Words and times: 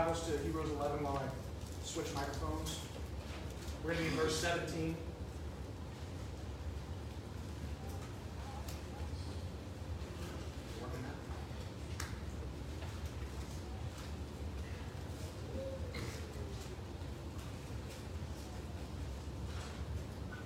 Bibles 0.00 0.26
to 0.26 0.38
Hebrews 0.38 0.70
11 0.70 1.04
while 1.04 1.18
I 1.18 1.84
switch 1.84 2.06
microphones. 2.14 2.80
We're 3.84 3.92
going 3.92 4.02
to 4.02 4.10
be 4.10 4.16
in 4.16 4.24
verse 4.24 4.40
17. 4.40 4.96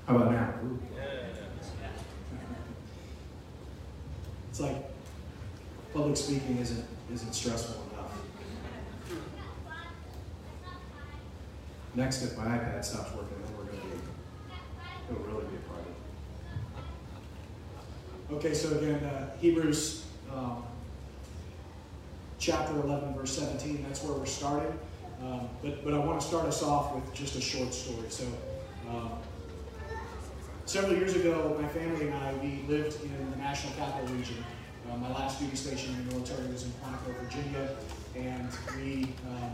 How 0.08 0.16
about 0.16 0.32
now? 0.32 0.54
It's 4.50 4.58
like 4.58 4.76
public 5.92 6.16
speaking 6.16 6.58
isn't 6.58 6.84
isn't 7.12 7.32
stressful 7.32 7.84
enough. 7.92 7.94
Next, 11.94 12.22
if 12.22 12.36
my 12.36 12.44
iPad 12.44 12.84
stops 12.84 13.12
working, 13.14 13.36
then 13.44 13.56
we're 13.56 13.64
gonna 13.64 13.82
be 13.82 13.98
it'll 15.10 15.22
really 15.24 15.46
be 15.46 15.56
a 15.56 15.68
party. 15.68 15.90
Okay, 18.32 18.54
so 18.54 18.76
again, 18.78 19.02
uh, 19.04 19.36
Hebrews 19.38 20.04
um, 20.32 20.64
chapter 22.38 22.74
11, 22.80 23.14
verse 23.14 23.38
17. 23.38 23.84
That's 23.86 24.02
where 24.02 24.16
we're 24.18 24.26
starting. 24.26 24.76
Um, 25.22 25.48
but 25.62 25.84
but 25.84 25.94
I 25.94 25.98
want 25.98 26.20
to 26.20 26.26
start 26.26 26.46
us 26.46 26.62
off 26.62 26.94
with 26.94 27.14
just 27.14 27.36
a 27.36 27.40
short 27.40 27.72
story. 27.72 28.08
So. 28.08 28.24
Um, 28.88 29.10
Several 30.66 30.96
years 30.96 31.14
ago, 31.14 31.56
my 31.60 31.68
family 31.68 32.06
and 32.06 32.14
I, 32.14 32.32
we 32.42 32.64
lived 32.66 32.98
in 33.04 33.30
the 33.30 33.36
National 33.36 33.74
Capital 33.74 34.16
Region. 34.16 34.42
Uh, 34.90 34.96
my 34.96 35.12
last 35.12 35.38
duty 35.38 35.56
station 35.56 35.94
in 35.94 36.08
the 36.08 36.14
military 36.14 36.48
was 36.48 36.64
in 36.64 36.70
Quantico, 36.82 37.14
Virginia, 37.20 37.68
and 38.16 38.48
we 38.78 39.12
um, 39.28 39.52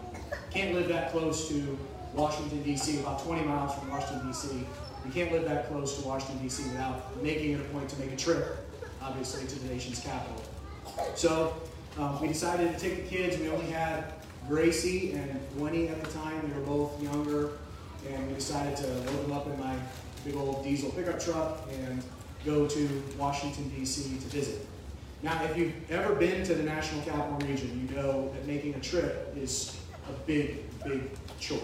can't 0.53 0.73
live 0.73 0.87
that 0.87 1.11
close 1.11 1.49
to 1.49 1.77
Washington, 2.15 2.63
D.C., 2.63 3.01
about 3.01 3.23
20 3.25 3.45
miles 3.45 3.75
from 3.79 3.91
Washington, 3.91 4.27
D.C. 4.27 4.67
You 5.05 5.13
can't 5.13 5.33
live 5.33 5.45
that 5.49 5.69
close 5.69 6.01
to 6.01 6.07
Washington, 6.07 6.43
D.C. 6.43 6.65
without 6.71 7.23
making 7.23 7.53
it 7.53 7.61
a 7.61 7.65
point 7.65 7.89
to 7.91 7.99
make 8.01 8.13
a 8.13 8.17
trip, 8.17 8.69
obviously, 9.01 9.47
to 9.47 9.59
the 9.61 9.73
nation's 9.73 10.01
capital. 10.01 10.43
So 11.15 11.55
um, 11.99 12.21
we 12.21 12.29
decided 12.29 12.73
to 12.73 12.79
take 12.79 13.05
the 13.05 13.17
kids. 13.17 13.39
We 13.39 13.49
only 13.49 13.67
had 13.67 14.13
Gracie 14.49 15.13
and 15.13 15.41
Winnie 15.57 15.89
at 15.89 16.03
the 16.03 16.11
time. 16.11 16.49
They 16.49 16.59
were 16.59 16.67
both 16.67 17.03
younger, 17.03 17.53
and 18.09 18.27
we 18.29 18.35
decided 18.35 18.77
to 18.79 18.87
load 18.87 19.25
them 19.25 19.33
up 19.33 19.47
in 19.47 19.59
my 19.59 19.77
big 20.25 20.37
old 20.37 20.65
diesel 20.65 20.91
pickup 20.91 21.21
truck 21.21 21.61
and 21.73 22.03
go 22.45 22.67
to 22.67 23.03
Washington, 23.19 23.69
D.C. 23.71 24.03
to 24.03 24.27
visit. 24.27 24.67
Now, 25.23 25.43
if 25.45 25.57
you've 25.57 25.91
ever 25.91 26.15
been 26.15 26.45
to 26.45 26.55
the 26.55 26.63
National 26.63 27.03
Capital 27.03 27.37
Region, 27.47 27.87
you 27.89 27.95
know 27.95 28.33
that 28.33 28.47
making 28.47 28.75
a 28.75 28.81
trip 28.81 29.35
is 29.37 29.79
a 30.09 30.13
big, 30.27 30.65
big 30.83 31.11
chore. 31.39 31.61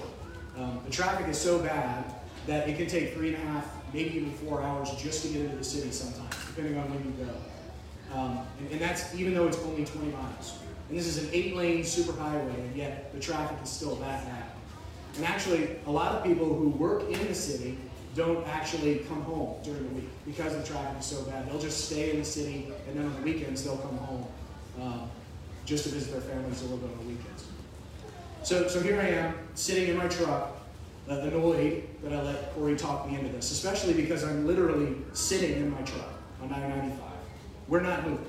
Um, 0.56 0.80
the 0.84 0.90
traffic 0.90 1.28
is 1.28 1.38
so 1.38 1.58
bad 1.58 2.04
that 2.46 2.68
it 2.68 2.76
can 2.76 2.86
take 2.86 3.12
three 3.14 3.34
and 3.34 3.36
a 3.36 3.46
half, 3.46 3.66
maybe 3.92 4.16
even 4.16 4.32
four 4.32 4.62
hours 4.62 4.90
just 4.92 5.22
to 5.22 5.28
get 5.28 5.42
into 5.42 5.56
the 5.56 5.64
city 5.64 5.90
sometimes, 5.90 6.34
depending 6.46 6.78
on 6.78 6.88
when 6.90 7.04
you 7.04 7.26
go. 7.26 8.16
Um, 8.16 8.46
and, 8.58 8.72
and 8.72 8.80
that's 8.80 9.14
even 9.14 9.34
though 9.34 9.48
it's 9.48 9.58
only 9.58 9.84
20 9.84 10.12
miles. 10.12 10.58
And 10.88 10.96
this 10.96 11.06
is 11.06 11.22
an 11.22 11.28
eight 11.32 11.56
lane 11.56 11.80
superhighway, 11.80 12.54
and 12.54 12.76
yet 12.76 13.12
the 13.12 13.20
traffic 13.20 13.58
is 13.62 13.68
still 13.68 13.96
that 13.96 14.24
bad. 14.24 14.44
And 15.16 15.24
actually, 15.24 15.76
a 15.86 15.90
lot 15.90 16.14
of 16.14 16.24
people 16.24 16.46
who 16.46 16.68
work 16.70 17.02
in 17.10 17.26
the 17.26 17.34
city 17.34 17.76
don't 18.14 18.46
actually 18.46 19.00
come 19.08 19.22
home 19.22 19.56
during 19.62 19.86
the 19.88 19.94
week 19.94 20.08
because 20.24 20.56
the 20.56 20.62
traffic 20.62 21.00
is 21.00 21.06
so 21.06 21.22
bad. 21.24 21.48
They'll 21.48 21.60
just 21.60 21.86
stay 21.86 22.12
in 22.12 22.18
the 22.20 22.24
city, 22.24 22.72
and 22.88 22.98
then 22.98 23.06
on 23.06 23.16
the 23.16 23.22
weekends 23.22 23.64
they'll 23.64 23.76
come 23.78 23.96
home 23.98 24.26
um, 24.80 25.10
just 25.64 25.84
to 25.84 25.90
visit 25.90 26.12
their 26.12 26.20
families 26.20 26.60
a 26.62 26.64
little 26.64 26.78
bit 26.78 26.90
on 26.90 26.98
the 26.98 27.12
weekends. 27.12 27.45
So, 28.46 28.68
so 28.68 28.80
here 28.80 29.00
I 29.00 29.08
am 29.08 29.34
sitting 29.54 29.88
in 29.88 29.96
my 29.96 30.06
truck, 30.06 30.56
uh, 31.10 31.14
an 31.14 31.30
that 32.04 32.12
I 32.12 32.22
let 32.22 32.54
Corey 32.54 32.76
talk 32.76 33.10
me 33.10 33.18
into 33.18 33.32
this, 33.32 33.50
especially 33.50 33.92
because 33.92 34.22
I'm 34.22 34.46
literally 34.46 34.98
sitting 35.14 35.56
in 35.56 35.72
my 35.72 35.82
truck 35.82 36.12
on 36.40 36.50
995. 36.50 37.00
We're 37.66 37.80
not 37.80 38.08
moving. 38.08 38.24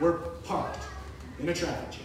We're 0.00 0.16
parked 0.46 0.82
in 1.38 1.50
a 1.50 1.52
traffic 1.52 1.90
jam. 1.90 2.00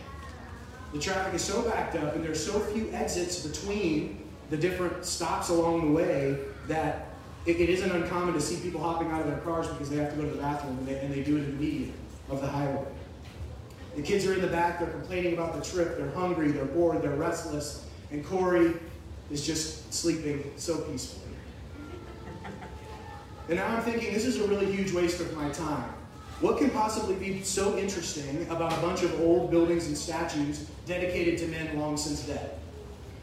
The 0.92 1.00
traffic 1.00 1.34
is 1.34 1.42
so 1.42 1.62
backed 1.62 1.96
up, 1.96 2.14
and 2.14 2.26
there's 2.26 2.46
so 2.46 2.60
few 2.60 2.92
exits 2.92 3.48
between 3.48 4.22
the 4.50 4.58
different 4.58 5.06
stops 5.06 5.48
along 5.48 5.88
the 5.88 5.94
way 5.94 6.40
that 6.68 7.08
it, 7.46 7.56
it 7.62 7.70
isn't 7.70 7.90
uncommon 7.90 8.34
to 8.34 8.42
see 8.42 8.58
people 8.58 8.84
hopping 8.84 9.12
out 9.12 9.22
of 9.22 9.28
their 9.28 9.40
cars 9.40 9.66
because 9.70 9.90
they 9.90 9.96
have 9.96 10.10
to 10.10 10.18
go 10.18 10.24
to 10.24 10.36
the 10.36 10.42
bathroom 10.42 10.78
and 10.80 10.88
they, 10.90 11.00
and 11.00 11.14
they 11.14 11.24
do 11.24 11.38
it 11.38 11.46
in 11.46 11.58
the 11.58 11.88
of 12.30 12.42
the 12.42 12.48
highway. 12.48 12.86
The 13.96 14.02
kids 14.02 14.26
are 14.26 14.34
in 14.34 14.42
the 14.42 14.48
back, 14.48 14.80
they're 14.80 14.90
complaining 14.90 15.34
about 15.34 15.54
the 15.56 15.62
trip, 15.62 15.98
they're 15.98 16.12
hungry, 16.12 16.52
they're 16.52 16.66
bored, 16.66 17.02
they're 17.02 17.16
restless, 17.16 17.86
and 18.12 18.26
Corey 18.26 18.74
is 19.32 19.46
just 19.46 19.94
sleeping 19.94 20.52
so 20.56 20.78
peacefully. 20.82 21.26
And 23.48 23.58
now 23.58 23.68
I'm 23.68 23.82
thinking, 23.82 24.14
this 24.14 24.26
is 24.26 24.40
a 24.40 24.48
really 24.48 24.72
huge 24.72 24.92
waste 24.92 25.20
of 25.20 25.36
my 25.36 25.50
time. 25.50 25.92
What 26.40 26.58
can 26.58 26.70
possibly 26.70 27.16
be 27.16 27.44
so 27.44 27.78
interesting 27.78 28.48
about 28.50 28.72
a 28.78 28.82
bunch 28.82 29.04
of 29.04 29.20
old 29.20 29.52
buildings 29.52 29.88
and 29.88 29.98
statues 29.98 30.70
dedicated 30.86 31.38
to 31.40 31.48
men 31.48 31.78
long 31.78 31.98
since 31.98 32.22
dead? 32.22 32.52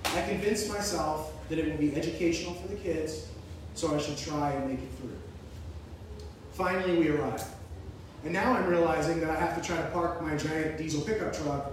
I 0.04 0.22
convinced 0.28 0.69
myself 0.69 1.33
that 1.48 1.59
it 1.59 1.71
will 1.71 1.78
be 1.78 1.94
educational 1.97 2.54
for 2.54 2.69
the 2.69 2.77
kids, 2.77 3.28
so 3.75 3.94
I 3.94 3.98
should 3.98 4.19
try 4.19 4.50
and 4.50 4.69
make 4.69 4.81
it 4.81 4.91
through. 5.00 5.16
Finally, 6.53 6.98
we 6.98 7.09
arrive. 7.09 7.44
And 8.25 8.32
now 8.32 8.54
I'm 8.54 8.66
realizing 8.66 9.21
that 9.21 9.31
I 9.31 9.38
have 9.38 9.60
to 9.60 9.66
try 9.66 9.77
to 9.77 9.88
park 9.91 10.21
my 10.21 10.37
giant 10.37 10.78
diesel 10.78 11.03
pickup 11.03 11.32
truck 11.32 11.72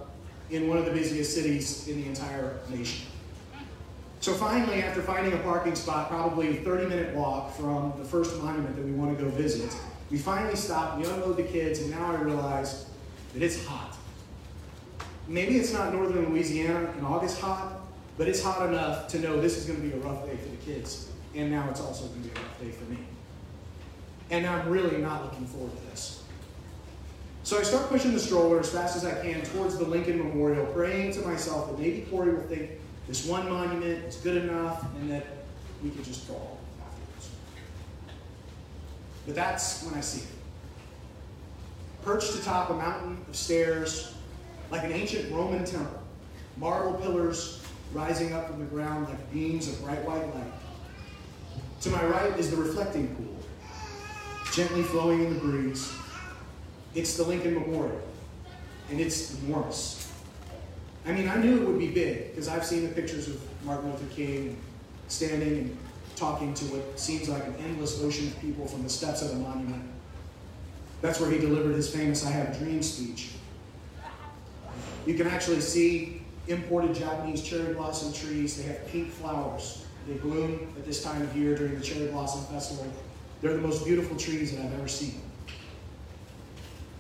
in 0.50 0.68
one 0.68 0.78
of 0.78 0.86
the 0.86 0.92
busiest 0.92 1.34
cities 1.34 1.88
in 1.88 2.02
the 2.02 2.08
entire 2.08 2.60
nation. 2.70 3.08
So 4.20 4.34
finally, 4.34 4.84
after 4.84 5.02
finding 5.02 5.34
a 5.34 5.38
parking 5.38 5.76
spot, 5.76 6.10
probably 6.10 6.58
a 6.58 6.62
30 6.62 6.86
minute 6.88 7.14
walk 7.14 7.54
from 7.56 7.94
the 7.98 8.06
first 8.06 8.42
monument 8.42 8.76
that 8.76 8.86
we 8.86 8.92
want 8.92 9.18
to 9.18 9.24
go 9.24 9.30
visit, 9.32 9.76
we 10.10 10.18
finally 10.18 10.56
stop, 10.56 10.98
we 10.98 11.06
unload 11.06 11.38
the 11.38 11.44
kids, 11.44 11.80
and 11.82 11.92
now 11.92 12.12
I 12.12 12.22
realize 12.22 12.86
that 13.34 13.42
it's 13.42 13.66
hot. 13.66 13.98
Maybe 15.28 15.58
it's 15.58 15.74
not 15.74 15.94
northern 15.94 16.30
Louisiana 16.30 16.94
in 16.98 17.04
August 17.04 17.42
hot, 17.42 17.82
but 18.18 18.28
it's 18.28 18.44
hot 18.44 18.70
enough 18.70 19.08
to 19.10 19.20
know 19.20 19.42
this 19.42 19.58
is 19.58 19.66
going 19.66 19.82
to 19.82 19.88
be 19.88 19.94
a 19.94 20.00
rough 20.02 20.26
day 20.26 20.38
for 20.38 20.50
the 20.50 20.58
kids. 20.58 21.10
And 21.36 21.50
now 21.50 21.68
it's 21.70 21.82
also 21.82 22.06
going 22.08 22.24
to 22.24 22.30
be 22.30 22.40
a 22.40 22.44
rough 22.44 22.60
day 22.62 22.70
for 22.72 22.84
me. 22.92 23.00
And 24.30 24.46
I'm 24.46 24.70
really 24.70 24.98
not 24.98 25.24
looking 25.24 25.48
forward 25.48 25.76
to 25.76 25.90
this. 25.90 26.23
So 27.44 27.60
I 27.60 27.64
start 27.64 27.90
pushing 27.90 28.14
the 28.14 28.20
stroller 28.22 28.62
as 28.62 28.70
fast 28.70 28.96
as 28.96 29.04
I 29.04 29.22
can 29.22 29.42
towards 29.42 29.78
the 29.78 29.84
Lincoln 29.84 30.18
Memorial, 30.18 30.66
praying 30.68 31.12
to 31.14 31.22
myself 31.22 31.70
that 31.70 31.78
maybe 31.78 32.08
Corey 32.10 32.34
will 32.34 32.44
think 32.44 32.72
this 33.06 33.26
one 33.26 33.50
monument 33.50 34.06
is 34.06 34.16
good 34.16 34.38
enough 34.46 34.86
and 34.96 35.12
that 35.12 35.26
we 35.84 35.90
could 35.90 36.06
just 36.06 36.26
go 36.26 36.36
afterwards. 36.82 37.30
But 39.26 39.36
that's 39.36 39.84
when 39.84 39.94
I 39.94 40.00
see 40.00 40.22
it. 40.22 40.28
Perched 42.06 42.34
atop 42.36 42.70
a 42.70 42.76
mountain 42.76 43.18
of 43.28 43.36
stairs, 43.36 44.14
like 44.72 44.86
an 44.86 44.94
ancient 44.94 45.30
Roman 45.30 45.66
temple, 45.66 46.02
marble 46.56 46.94
pillars 46.94 47.62
rising 47.92 48.32
up 48.32 48.48
from 48.48 48.60
the 48.60 48.66
ground 48.66 49.10
like 49.10 49.34
beams 49.34 49.68
of 49.68 49.84
bright 49.84 50.04
white 50.06 50.34
light. 50.34 50.54
To 51.82 51.90
my 51.90 52.06
right 52.06 52.40
is 52.40 52.50
the 52.50 52.58
reflecting 52.58 53.14
pool, 53.16 53.36
gently 54.54 54.84
flowing 54.84 55.26
in 55.26 55.34
the 55.34 55.40
breeze. 55.42 55.94
It's 56.96 57.18
the 57.18 57.24
Lincoln 57.24 57.56
Memorial, 57.56 58.02
and 58.90 59.00
it's 59.00 59.40
enormous. 59.42 60.12
I 61.06 61.12
mean, 61.12 61.28
I 61.28 61.38
knew 61.38 61.62
it 61.62 61.68
would 61.68 61.80
be 61.80 61.90
big 61.90 62.30
because 62.30 62.48
I've 62.48 62.66
seen 62.66 62.88
the 62.88 62.94
pictures 62.94 63.28
of 63.28 63.42
Martin 63.66 63.92
Luther 63.92 64.14
King 64.14 64.58
standing 65.08 65.58
and 65.58 65.78
talking 66.16 66.54
to 66.54 66.66
what 66.66 67.00
seems 67.00 67.28
like 67.28 67.46
an 67.46 67.56
endless 67.60 68.02
ocean 68.02 68.28
of 68.28 68.40
people 68.40 68.68
from 68.68 68.84
the 68.84 68.90
steps 68.90 69.22
of 69.22 69.30
the 69.30 69.36
monument. 69.36 69.84
That's 71.02 71.20
where 71.20 71.30
he 71.30 71.40
delivered 71.40 71.76
his 71.76 71.94
famous 71.94 72.26
I 72.26 72.30
Have 72.30 72.56
a 72.56 72.60
Dream 72.60 72.82
speech. 72.82 73.32
You 75.06 75.16
can 75.16 75.28
actually 75.28 75.60
see 75.62 76.22
imported 76.48 76.96
Japanese 76.96 77.42
cherry 77.42 77.74
blossom 77.74 78.14
trees. 78.14 78.58
They 78.58 78.64
have 78.64 78.88
pink 78.88 79.10
flowers. 79.12 79.86
They 80.08 80.14
bloom 80.14 80.74
at 80.78 80.86
this 80.86 81.04
time 81.04 81.22
of 81.22 81.36
year 81.36 81.56
during 81.56 81.76
the 81.76 81.82
Cherry 81.82 82.08
Blossom 82.08 82.44
Festival. 82.54 82.86
They're 83.42 83.54
the 83.54 83.62
most 83.62 83.86
beautiful 83.86 84.18
trees 84.18 84.56
that 84.56 84.66
I've 84.66 84.74
ever 84.74 84.88
seen. 84.88 85.22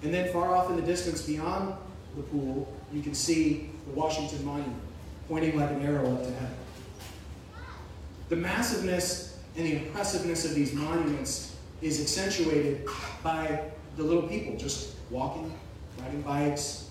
And 0.03 0.13
then 0.13 0.31
far 0.33 0.53
off 0.53 0.69
in 0.69 0.75
the 0.75 0.81
distance 0.81 1.21
beyond 1.21 1.75
the 2.15 2.23
pool, 2.23 2.71
you 2.91 3.01
can 3.01 3.13
see 3.13 3.69
the 3.87 3.93
Washington 3.93 4.45
Monument 4.45 4.81
pointing 5.27 5.57
like 5.57 5.71
an 5.71 5.81
arrow 5.81 6.13
up 6.13 6.23
to 6.23 6.31
heaven. 6.31 6.55
The 8.29 8.35
massiveness 8.35 9.39
and 9.55 9.65
the 9.65 9.77
impressiveness 9.77 10.45
of 10.45 10.55
these 10.55 10.73
monuments 10.73 11.55
is 11.81 12.01
accentuated 12.01 12.87
by 13.23 13.61
the 13.95 14.03
little 14.03 14.23
people 14.23 14.57
just 14.57 14.95
walking, 15.09 15.51
riding 15.99 16.21
bikes, 16.21 16.89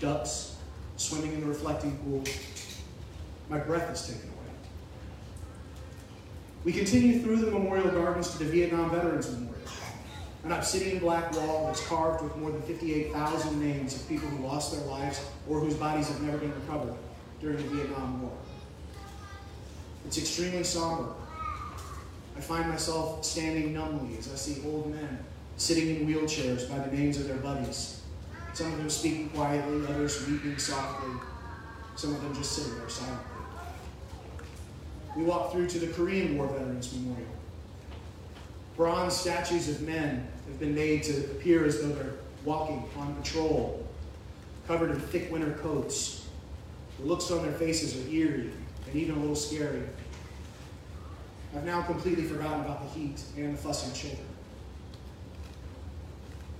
ducks, 0.00 0.56
swimming 0.96 1.32
in 1.34 1.40
the 1.40 1.46
reflecting 1.46 1.96
pool. 1.98 2.24
My 3.48 3.58
breath 3.58 3.92
is 3.92 4.06
taken 4.06 4.28
away. 4.30 4.34
We 6.64 6.72
continue 6.72 7.20
through 7.20 7.36
the 7.36 7.50
memorial 7.50 7.90
gardens 7.90 8.30
to 8.32 8.38
the 8.38 8.44
Vietnam 8.46 8.90
Veterans 8.90 9.30
Memorial, 9.30 9.57
an 10.44 10.52
obsidian 10.52 10.98
black 10.98 11.32
wall 11.32 11.66
that's 11.66 11.84
carved 11.86 12.22
with 12.22 12.36
more 12.36 12.50
than 12.50 12.62
58,000 12.62 13.60
names 13.60 13.96
of 13.96 14.08
people 14.08 14.28
who 14.28 14.46
lost 14.46 14.72
their 14.72 14.86
lives 14.86 15.20
or 15.48 15.60
whose 15.60 15.74
bodies 15.74 16.08
have 16.08 16.20
never 16.22 16.38
been 16.38 16.54
recovered 16.54 16.94
during 17.40 17.56
the 17.56 17.62
Vietnam 17.64 18.22
War. 18.22 18.32
It's 20.06 20.18
extremely 20.18 20.64
somber. 20.64 21.12
I 22.36 22.40
find 22.40 22.68
myself 22.68 23.24
standing 23.24 23.74
numbly 23.74 24.16
as 24.16 24.32
I 24.32 24.36
see 24.36 24.62
old 24.64 24.94
men 24.94 25.18
sitting 25.56 25.96
in 25.96 26.06
wheelchairs 26.06 26.70
by 26.70 26.78
the 26.78 26.96
names 26.96 27.18
of 27.18 27.26
their 27.26 27.38
buddies. 27.38 28.02
Some 28.54 28.72
of 28.72 28.78
them 28.78 28.88
speaking 28.88 29.28
quietly, 29.30 29.84
others 29.88 30.26
weeping 30.26 30.56
softly, 30.56 31.10
some 31.96 32.14
of 32.14 32.22
them 32.22 32.34
just 32.34 32.52
sitting 32.52 32.78
there 32.78 32.88
silently. 32.88 33.24
We 35.16 35.24
walk 35.24 35.52
through 35.52 35.66
to 35.68 35.78
the 35.80 35.88
Korean 35.88 36.38
War 36.38 36.46
Veterans 36.46 36.94
Memorial. 36.94 37.37
Bronze 38.78 39.16
statues 39.16 39.68
of 39.68 39.82
men 39.82 40.24
have 40.46 40.60
been 40.60 40.72
made 40.72 41.02
to 41.02 41.16
appear 41.32 41.64
as 41.64 41.82
though 41.82 41.88
they're 41.88 42.14
walking 42.44 42.88
on 42.96 43.12
patrol, 43.16 43.84
covered 44.68 44.92
in 44.92 45.00
thick 45.00 45.32
winter 45.32 45.50
coats. 45.54 46.28
The 47.00 47.06
looks 47.06 47.28
on 47.32 47.42
their 47.42 47.58
faces 47.58 47.96
are 47.96 48.08
eerie 48.08 48.52
and 48.86 48.94
even 48.94 49.16
a 49.16 49.18
little 49.18 49.34
scary. 49.34 49.82
I've 51.56 51.64
now 51.64 51.82
completely 51.82 52.22
forgotten 52.22 52.60
about 52.60 52.84
the 52.84 53.00
heat 53.00 53.20
and 53.36 53.52
the 53.52 53.58
fussing 53.58 53.92
children. 53.94 54.28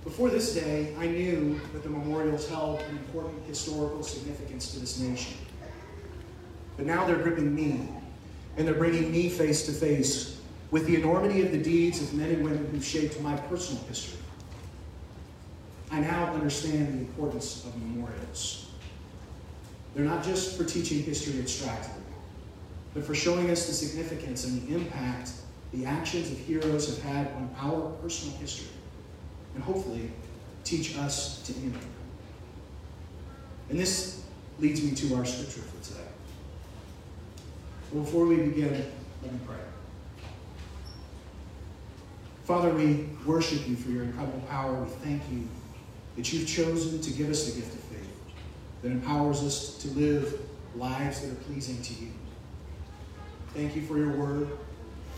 Before 0.03 0.29
this 0.29 0.53
day, 0.53 0.93
I 0.99 1.07
knew 1.07 1.57
that 1.71 1.83
the 1.83 1.89
memorials 1.89 2.49
held 2.49 2.81
an 2.81 2.97
important 2.97 3.45
historical 3.47 4.03
significance 4.03 4.73
to 4.73 4.79
this 4.79 4.99
nation. 4.99 5.37
But 6.75 6.85
now 6.85 7.05
they're 7.05 7.15
gripping 7.15 7.55
me, 7.55 7.87
and 8.57 8.67
they're 8.67 8.75
bringing 8.75 9.09
me 9.09 9.29
face 9.29 9.65
to 9.67 9.71
face 9.71 10.38
with 10.71 10.85
the 10.85 10.95
enormity 10.95 11.41
of 11.41 11.51
the 11.51 11.57
deeds 11.57 12.01
of 12.01 12.13
men 12.13 12.29
and 12.29 12.43
women 12.43 12.69
who 12.71 12.81
shaped 12.81 13.19
my 13.21 13.35
personal 13.35 13.83
history. 13.85 14.19
I 15.91 15.99
now 15.99 16.33
understand 16.33 16.87
the 16.89 16.99
importance 16.99 17.65
of 17.65 17.75
memorials. 17.75 18.69
They're 19.95 20.05
not 20.05 20.23
just 20.23 20.57
for 20.57 20.63
teaching 20.63 21.01
history 21.01 21.39
abstractly, 21.39 22.03
but 22.93 23.03
for 23.03 23.15
showing 23.15 23.49
us 23.49 23.65
the 23.65 23.73
significance 23.73 24.45
and 24.45 24.61
the 24.67 24.75
impact 24.75 25.31
the 25.73 25.85
actions 25.85 26.31
of 26.31 26.37
heroes 26.39 26.87
have 26.87 27.03
had 27.03 27.27
on 27.33 27.55
our 27.59 27.91
personal 28.01 28.35
history, 28.37 28.69
and 29.53 29.63
hopefully 29.63 30.11
teach 30.63 30.97
us 30.97 31.41
to 31.43 31.53
emulate. 31.57 31.83
And 33.69 33.79
this 33.79 34.23
leads 34.59 34.81
me 34.81 34.91
to 34.95 35.15
our 35.15 35.25
scripture 35.25 35.61
for 35.61 35.87
today. 35.87 36.07
Before 37.93 38.25
we 38.25 38.37
begin, 38.37 38.71
let 39.23 39.31
me 39.31 39.39
pray. 39.45 39.57
Father, 42.49 42.71
we 42.71 43.05
worship 43.27 43.67
you 43.67 43.75
for 43.75 43.91
your 43.91 44.01
incredible 44.01 44.39
power. 44.49 44.73
We 44.73 44.89
thank 44.89 45.21
you 45.31 45.47
that 46.15 46.33
you've 46.33 46.47
chosen 46.47 46.99
to 46.99 47.11
give 47.11 47.29
us 47.29 47.47
the 47.47 47.61
gift 47.61 47.75
of 47.75 47.79
faith 47.81 48.09
that 48.81 48.91
empowers 48.91 49.43
us 49.43 49.77
to 49.83 49.87
live 49.89 50.41
lives 50.75 51.21
that 51.21 51.31
are 51.31 51.43
pleasing 51.43 51.79
to 51.83 51.93
you. 52.03 52.09
Thank 53.53 53.75
you 53.75 53.83
for 53.83 53.99
your 53.99 54.13
word 54.13 54.49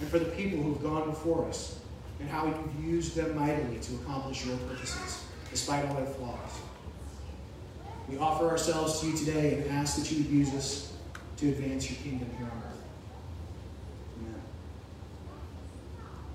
and 0.02 0.10
for 0.10 0.20
the 0.20 0.26
people 0.26 0.62
who've 0.62 0.84
gone 0.84 1.10
before 1.10 1.48
us 1.48 1.80
and 2.20 2.28
how 2.28 2.48
you've 2.48 2.84
used 2.86 3.16
them 3.16 3.34
mightily 3.34 3.80
to 3.80 3.96
accomplish 3.96 4.46
your 4.46 4.58
purposes, 4.58 5.24
despite 5.50 5.88
all 5.88 5.96
their 5.96 6.08
flaws. 6.08 6.60
We 8.10 8.18
offer 8.18 8.50
ourselves 8.50 9.00
to 9.00 9.08
you 9.08 9.16
today 9.16 9.54
and 9.54 9.72
ask 9.72 9.96
that 9.96 10.12
you 10.12 10.18
would 10.18 10.32
use 10.34 10.54
us 10.54 10.94
to 11.38 11.48
advance 11.48 11.90
your 11.90 11.98
kingdom 12.02 12.30
here 12.38 12.48
on 12.48 12.58
earth. 12.58 12.71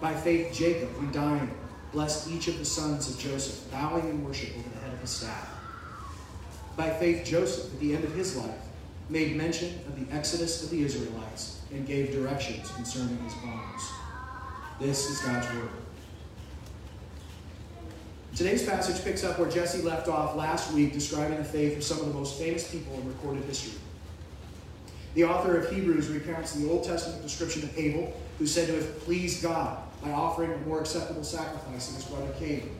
By 0.00 0.14
faith, 0.14 0.54
Jacob, 0.54 0.96
when 0.96 1.10
dying, 1.10 1.50
blessed 1.92 2.30
each 2.30 2.46
of 2.48 2.58
the 2.58 2.64
sons 2.64 3.12
of 3.12 3.18
Joseph, 3.18 3.70
bowing 3.70 4.08
in 4.08 4.24
worship 4.24 4.50
over 4.56 4.68
the 4.68 4.78
head 4.78 4.92
of 4.92 5.00
his 5.00 5.10
staff. 5.10 5.48
By 6.76 6.90
faith, 6.90 7.24
Joseph, 7.24 7.72
at 7.72 7.80
the 7.80 7.94
end 7.94 8.04
of 8.04 8.14
his 8.14 8.36
life, 8.36 8.54
made 9.08 9.36
mention 9.36 9.80
of 9.88 9.98
the 9.98 10.14
exodus 10.14 10.62
of 10.62 10.70
the 10.70 10.82
Israelites 10.84 11.60
and 11.72 11.86
gave 11.86 12.12
directions 12.12 12.70
concerning 12.70 13.16
his 13.18 13.34
bones. 13.34 13.90
This 14.80 15.10
is 15.10 15.18
God's 15.20 15.52
word. 15.54 15.70
Today's 18.36 18.64
passage 18.64 19.02
picks 19.02 19.24
up 19.24 19.40
where 19.40 19.50
Jesse 19.50 19.82
left 19.82 20.06
off 20.06 20.36
last 20.36 20.72
week, 20.72 20.92
describing 20.92 21.38
the 21.38 21.44
faith 21.44 21.76
of 21.76 21.82
some 21.82 21.98
of 21.98 22.06
the 22.06 22.14
most 22.14 22.38
famous 22.38 22.70
people 22.70 22.94
in 22.94 23.08
recorded 23.08 23.42
history. 23.44 23.76
The 25.14 25.24
author 25.24 25.56
of 25.56 25.72
Hebrews 25.72 26.08
recounts 26.08 26.52
the 26.52 26.70
Old 26.70 26.84
Testament 26.84 27.22
description 27.22 27.64
of 27.64 27.76
Abel, 27.76 28.12
who 28.38 28.46
said 28.46 28.68
to 28.68 28.74
have 28.74 29.00
pleased 29.00 29.42
God 29.42 29.87
by 30.02 30.10
offering 30.10 30.52
a 30.52 30.56
more 30.58 30.80
acceptable 30.80 31.24
sacrifice 31.24 31.88
than 31.88 31.96
his 31.96 32.04
brother 32.04 32.32
Cain. 32.38 32.70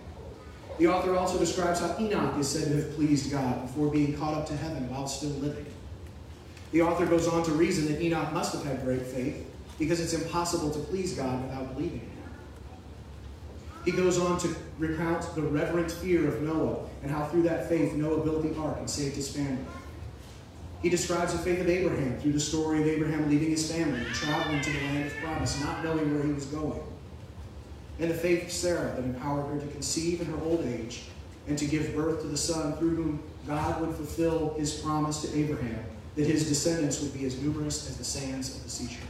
The 0.79 0.87
author 0.87 1.17
also 1.17 1.39
describes 1.39 1.81
how 1.81 1.97
Enoch 1.99 2.39
is 2.39 2.49
said 2.49 2.69
to 2.69 2.77
have 2.77 2.95
pleased 2.95 3.33
God 3.33 3.63
before 3.63 3.91
being 3.91 4.17
caught 4.17 4.35
up 4.35 4.47
to 4.47 4.57
heaven 4.57 4.89
while 4.89 5.09
still 5.09 5.31
living. 5.31 5.67
The 6.71 6.83
author 6.83 7.07
goes 7.07 7.27
on 7.27 7.43
to 7.45 7.53
reason 7.53 7.93
that 7.93 8.01
Enoch 8.01 8.33
must 8.33 8.55
have 8.55 8.65
had 8.65 8.85
great 8.85 9.03
faith 9.03 9.45
because 9.79 10.01
it's 10.01 10.13
impossible 10.13 10.71
to 10.71 10.79
please 10.79 11.15
God 11.15 11.43
without 11.43 11.75
believing 11.75 12.01
in 12.01 12.07
him. 12.07 12.13
He 13.85 13.91
goes 13.91 14.19
on 14.19 14.39
to 14.41 14.55
recount 14.79 15.35
the 15.35 15.43
reverent 15.43 15.91
fear 15.91 16.29
of 16.29 16.43
Noah 16.43 16.87
and 17.03 17.11
how 17.11 17.27
through 17.27 17.43
that 17.43 17.69
faith 17.69 17.95
Noah 17.95 18.23
built 18.23 18.43
the 18.43 18.61
ark 18.61 18.77
and 18.79 18.89
saved 18.89 19.17
his 19.17 19.35
family. 19.35 19.65
He 20.83 20.89
describes 20.89 21.33
the 21.33 21.39
faith 21.39 21.61
of 21.61 21.69
Abraham 21.69 22.21
through 22.21 22.33
the 22.33 22.41
story 22.41 22.81
of 22.83 22.87
Abraham 22.87 23.29
leaving 23.29 23.51
his 23.51 23.73
family 23.73 23.99
and 23.99 24.15
traveling 24.15 24.61
to 24.61 24.71
the 24.71 24.79
land 24.79 25.07
of 25.07 25.17
promise, 25.17 25.61
not 25.61 25.83
knowing 25.83 26.15
where 26.15 26.25
he 26.25 26.33
was 26.33 26.47
going 26.47 26.81
and 27.99 28.11
the 28.11 28.15
faith 28.15 28.45
of 28.45 28.53
Sarah 28.53 28.95
that 28.95 29.05
empowered 29.05 29.53
her 29.53 29.61
to 29.61 29.67
conceive 29.73 30.21
in 30.21 30.27
her 30.29 30.45
old 30.45 30.65
age 30.65 31.03
and 31.49 31.59
to 31.59 31.67
give 31.67 31.95
birth 31.95 32.21
to 32.23 32.29
the 32.29 32.37
son 32.37 32.77
through 32.77 32.97
whom 32.97 33.23
God 33.47 33.81
would 33.81 33.95
fulfill 33.97 34.55
his 34.55 34.75
promise 34.75 35.23
to 35.23 35.39
Abraham 35.39 35.85
that 36.15 36.27
his 36.27 36.49
descendants 36.49 37.01
would 37.01 37.13
be 37.13 37.25
as 37.25 37.41
numerous 37.41 37.89
as 37.89 37.97
the 37.97 38.05
sands 38.05 38.57
of 38.57 38.65
the 38.65 38.71
seashore. 38.71 39.07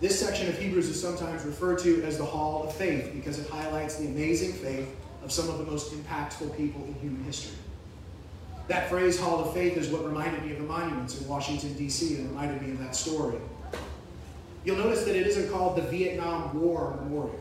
This 0.00 0.18
section 0.18 0.48
of 0.48 0.58
Hebrews 0.58 0.88
is 0.88 1.00
sometimes 1.00 1.44
referred 1.44 1.78
to 1.80 2.02
as 2.04 2.16
the 2.16 2.24
Hall 2.24 2.64
of 2.66 2.74
Faith 2.74 3.12
because 3.14 3.38
it 3.38 3.48
highlights 3.48 3.96
the 3.96 4.06
amazing 4.06 4.52
faith 4.52 4.88
of 5.22 5.30
some 5.30 5.50
of 5.50 5.58
the 5.58 5.64
most 5.64 5.92
impactful 5.92 6.56
people 6.56 6.82
in 6.84 6.94
human 6.94 7.22
history. 7.24 7.58
That 8.68 8.88
phrase, 8.88 9.18
Hall 9.20 9.44
of 9.44 9.52
Faith, 9.52 9.76
is 9.76 9.88
what 9.88 10.04
reminded 10.04 10.44
me 10.44 10.52
of 10.52 10.58
the 10.58 10.64
monuments 10.64 11.20
in 11.20 11.26
Washington, 11.28 11.74
D.C., 11.74 12.16
and 12.16 12.28
reminded 12.30 12.62
me 12.62 12.70
of 12.70 12.78
that 12.78 12.94
story. 12.94 13.36
You'll 14.64 14.76
notice 14.76 15.04
that 15.04 15.16
it 15.16 15.26
isn't 15.26 15.50
called 15.50 15.76
the 15.76 15.82
Vietnam 15.82 16.60
War 16.60 16.98
Memorial. 17.02 17.40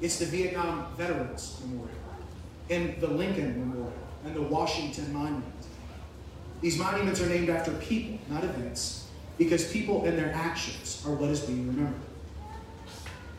It's 0.00 0.18
the 0.18 0.26
Vietnam 0.26 0.86
Veterans 0.96 1.60
Memorial, 1.64 1.94
and 2.70 3.00
the 3.00 3.08
Lincoln 3.08 3.58
Memorial, 3.58 3.92
and 4.24 4.34
the 4.34 4.42
Washington 4.42 5.12
Monument. 5.12 5.44
These 6.60 6.78
monuments 6.78 7.20
are 7.20 7.28
named 7.28 7.50
after 7.50 7.72
people, 7.72 8.18
not 8.28 8.44
events, 8.44 9.08
because 9.38 9.70
people 9.72 10.04
and 10.04 10.16
their 10.16 10.32
actions 10.32 11.02
are 11.06 11.12
what 11.14 11.30
is 11.30 11.40
being 11.40 11.66
remembered. 11.66 12.00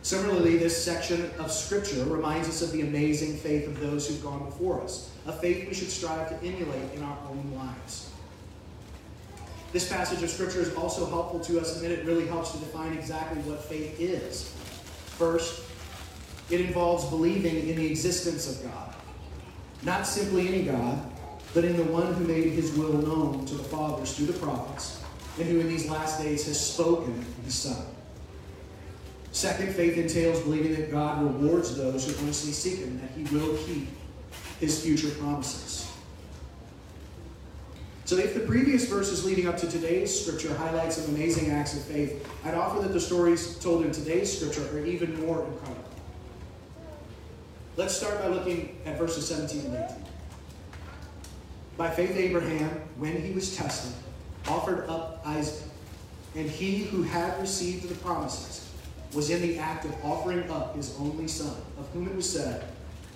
Similarly, 0.04 0.58
this 0.58 0.84
section 0.84 1.32
of 1.40 1.52
Scripture 1.52 2.04
reminds 2.06 2.50
us 2.50 2.62
of 2.62 2.72
the 2.72 2.82
amazing 2.82 3.38
faith 3.38 3.68
of 3.68 3.80
those 3.80 4.08
who've 4.08 4.22
gone 4.22 4.44
before 4.46 4.82
us, 4.82 5.12
a 5.28 5.32
faith 5.32 5.68
we 5.68 5.74
should 5.74 5.90
strive 5.90 6.30
to 6.30 6.48
emulate 6.48 6.94
in 6.96 7.04
our 7.04 7.18
own 7.30 7.54
lives. 7.56 8.11
This 9.72 9.90
passage 9.90 10.22
of 10.22 10.30
Scripture 10.30 10.60
is 10.60 10.74
also 10.76 11.06
helpful 11.06 11.40
to 11.42 11.60
us 11.60 11.80
that 11.80 11.92
it 11.92 12.06
really 12.06 12.28
helps 12.28 12.52
to 12.52 12.58
define 12.58 12.94
exactly 12.94 13.42
what 13.44 13.64
faith 13.64 14.00
is. 14.00 14.54
First, 15.18 15.64
it 16.50 16.60
involves 16.60 17.06
believing 17.06 17.70
in 17.70 17.78
the 17.78 17.86
existence 17.86 18.50
of 18.50 18.70
God. 18.70 18.94
Not 19.84 20.06
simply 20.06 20.50
any 20.50 20.64
God, 20.64 21.00
but 21.54 21.64
in 21.64 21.78
the 21.78 21.86
one 21.86 22.14
who 22.14 22.26
made 22.26 22.52
his 22.52 22.74
will 22.74 22.94
known 22.94 23.46
to 23.46 23.56
the 23.56 23.64
fathers 23.64 24.16
through 24.16 24.28
the 24.28 24.40
prophets, 24.40 25.02
and 25.38 25.48
who 25.48 25.60
in 25.62 25.68
these 25.70 25.90
last 25.90 26.22
days 26.22 26.46
has 26.48 26.60
spoken 26.60 27.26
his 27.46 27.56
Son. 27.56 27.86
Second, 29.32 29.74
faith 29.74 29.98
entails 29.98 30.42
believing 30.42 30.76
that 30.76 30.92
God 30.92 31.24
rewards 31.24 31.76
those 31.78 32.06
who 32.06 32.24
earnestly 32.24 32.52
seek 32.52 32.80
him, 32.80 33.00
that 33.00 33.12
he 33.12 33.24
will 33.36 33.56
keep 33.66 33.88
his 34.60 34.84
future 34.84 35.10
promises. 35.12 35.91
So 38.12 38.18
if 38.18 38.34
the 38.34 38.42
previous 38.42 38.90
verses 38.90 39.24
leading 39.24 39.48
up 39.48 39.56
to 39.60 39.72
today's 39.72 40.26
scripture 40.26 40.54
highlight 40.56 40.92
some 40.92 41.16
amazing 41.16 41.50
acts 41.50 41.78
of 41.78 41.84
faith, 41.86 42.30
I'd 42.44 42.56
offer 42.56 42.82
that 42.82 42.92
the 42.92 43.00
stories 43.00 43.58
told 43.60 43.86
in 43.86 43.94
today's 43.94 44.38
scripture 44.38 44.68
are 44.78 44.86
even 44.86 45.18
more 45.26 45.46
incredible. 45.46 45.86
Let's 47.78 47.96
start 47.96 48.20
by 48.20 48.28
looking 48.28 48.78
at 48.86 48.98
verses 48.98 49.26
17 49.30 49.62
and 49.62 49.86
18. 49.86 50.06
By 51.78 51.90
faith, 51.90 52.18
Abraham, 52.18 52.82
when 52.98 53.16
he 53.16 53.32
was 53.32 53.56
tested, 53.56 53.94
offered 54.46 54.90
up 54.90 55.22
Isaac. 55.26 55.64
And 56.36 56.50
he 56.50 56.80
who 56.80 57.04
had 57.04 57.40
received 57.40 57.88
the 57.88 57.96
promises 57.96 58.70
was 59.14 59.30
in 59.30 59.42
the 59.42 59.58
act 59.58 59.86
of 59.86 59.96
offering 60.04 60.52
up 60.52 60.76
his 60.76 60.94
only 61.00 61.30
son, 61.30 61.56
of 61.80 61.88
whom 61.94 62.10
it 62.10 62.16
was 62.18 62.30
said, 62.30 62.66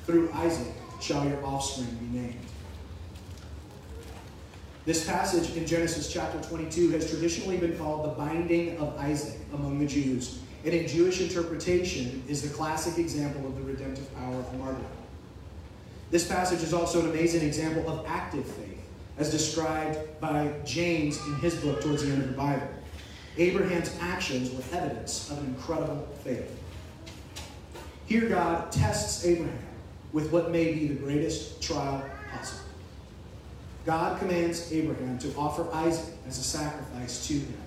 Through 0.05 0.31
Isaac 0.31 0.73
shall 1.01 1.27
your 1.27 1.45
offspring 1.45 1.93
be 1.95 2.17
named. 2.17 2.45
This 4.85 5.03
passage 5.03 5.57
in 5.57 5.65
Genesis 5.65 6.13
chapter 6.13 6.39
22 6.47 6.91
has 6.91 7.09
traditionally 7.09 7.57
been 7.57 7.75
called 7.75 8.05
the 8.05 8.09
binding 8.09 8.77
of 8.77 8.95
Isaac 8.99 9.35
among 9.51 9.79
the 9.79 9.87
Jews, 9.87 10.37
and 10.63 10.75
in 10.75 10.87
Jewish 10.87 11.21
interpretation 11.21 12.23
is 12.27 12.43
the 12.43 12.55
classic 12.55 12.99
example 12.99 13.47
of 13.47 13.55
the 13.55 13.63
redemptive 13.63 14.13
power 14.15 14.35
of 14.35 14.53
martyrdom. 14.59 14.85
This 16.11 16.27
passage 16.27 16.61
is 16.61 16.71
also 16.71 16.99
an 16.99 17.09
amazing 17.09 17.41
example 17.41 17.89
of 17.89 18.05
active 18.05 18.45
faith, 18.45 18.79
as 19.17 19.31
described 19.31 19.97
by 20.21 20.53
James 20.65 21.17
in 21.25 21.33
his 21.37 21.55
book 21.55 21.81
towards 21.81 22.03
the 22.03 22.11
end 22.11 22.21
of 22.21 22.29
the 22.29 22.37
Bible. 22.37 22.67
Abraham's 23.39 23.91
actions 23.99 24.51
were 24.51 24.77
evidence 24.77 25.31
of 25.31 25.39
an 25.39 25.45
incredible 25.45 26.07
faith. 26.23 26.59
Here, 28.05 28.29
God 28.29 28.71
tests 28.71 29.25
Abraham 29.25 29.57
with 30.13 30.31
what 30.31 30.51
may 30.51 30.73
be 30.73 30.89
the 30.89 30.93
greatest 30.93 31.59
trial 31.59 32.07
possible. 32.31 32.64
God 33.85 34.19
commands 34.19 34.71
Abraham 34.71 35.19
to 35.19 35.33
offer 35.35 35.67
Isaac 35.71 36.15
as 36.27 36.39
a 36.39 36.43
sacrifice 36.43 37.27
to 37.27 37.33
him. 37.33 37.57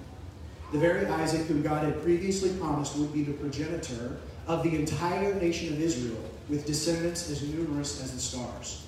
The 0.72 0.78
very 0.78 1.06
Isaac 1.06 1.46
whom 1.46 1.62
God 1.62 1.84
had 1.84 2.02
previously 2.02 2.50
promised 2.58 2.96
would 2.96 3.12
be 3.12 3.22
the 3.22 3.32
progenitor 3.32 4.18
of 4.46 4.62
the 4.62 4.74
entire 4.74 5.34
nation 5.34 5.72
of 5.72 5.80
Israel, 5.80 6.22
with 6.48 6.66
descendants 6.66 7.30
as 7.30 7.42
numerous 7.42 8.02
as 8.02 8.12
the 8.12 8.18
stars. 8.18 8.84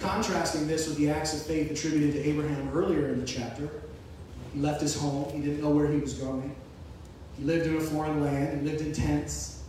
Contrasting 0.00 0.66
this 0.66 0.88
with 0.88 0.96
the 0.96 1.10
acts 1.10 1.34
of 1.34 1.42
faith 1.42 1.70
attributed 1.70 2.14
to 2.14 2.28
Abraham 2.28 2.70
earlier 2.74 3.08
in 3.08 3.20
the 3.20 3.26
chapter, 3.26 3.68
he 4.52 4.60
left 4.60 4.80
his 4.80 4.96
home, 4.96 5.30
he 5.32 5.40
didn't 5.40 5.62
know 5.62 5.70
where 5.70 5.90
he 5.90 5.98
was 5.98 6.14
going. 6.14 6.54
He 7.38 7.44
lived 7.44 7.66
in 7.66 7.76
a 7.76 7.80
foreign 7.80 8.22
land, 8.22 8.60
he 8.60 8.68
lived 8.68 8.80
in 8.80 8.92
tents. 8.92 9.62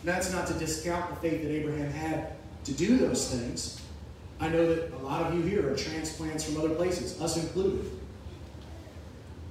And 0.00 0.08
that's 0.08 0.32
not 0.32 0.46
to 0.48 0.54
discount 0.54 1.08
the 1.10 1.16
faith 1.16 1.42
that 1.42 1.50
Abraham 1.50 1.90
had 1.90 2.32
to 2.64 2.72
do 2.72 2.98
those 2.98 3.32
things. 3.32 3.80
I 4.40 4.48
know 4.48 4.74
that 4.74 4.92
a 4.92 4.98
lot 4.98 5.22
of 5.22 5.34
you 5.34 5.42
here 5.42 5.72
are 5.72 5.76
transplants 5.76 6.44
from 6.44 6.58
other 6.58 6.74
places, 6.74 7.20
us 7.20 7.36
included. 7.36 7.90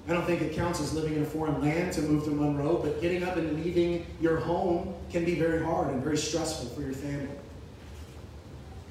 I 0.07 0.13
don't 0.13 0.25
think 0.25 0.41
it 0.41 0.53
counts 0.53 0.79
as 0.79 0.93
living 0.93 1.15
in 1.15 1.23
a 1.23 1.25
foreign 1.25 1.61
land 1.61 1.91
to 1.93 2.01
move 2.01 2.23
to 2.23 2.29
Monroe, 2.29 2.77
but 2.77 3.01
getting 3.01 3.23
up 3.23 3.35
and 3.35 3.61
leaving 3.61 4.05
your 4.21 4.37
home 4.37 4.95
can 5.11 5.25
be 5.25 5.35
very 5.35 5.61
hard 5.61 5.89
and 5.89 6.01
very 6.01 6.17
stressful 6.17 6.69
for 6.69 6.81
your 6.81 6.93
family. 6.93 7.27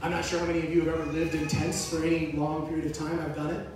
I'm 0.02 0.10
not 0.10 0.26
sure 0.26 0.38
how 0.38 0.46
many 0.46 0.58
of 0.58 0.72
you 0.72 0.82
have 0.82 1.00
ever 1.00 1.10
lived 1.10 1.34
in 1.34 1.48
tents 1.48 1.88
for 1.88 2.04
any 2.04 2.32
long 2.32 2.68
period 2.68 2.84
of 2.84 2.92
time. 2.92 3.18
I've 3.18 3.34
done 3.34 3.50
it. 3.50 3.66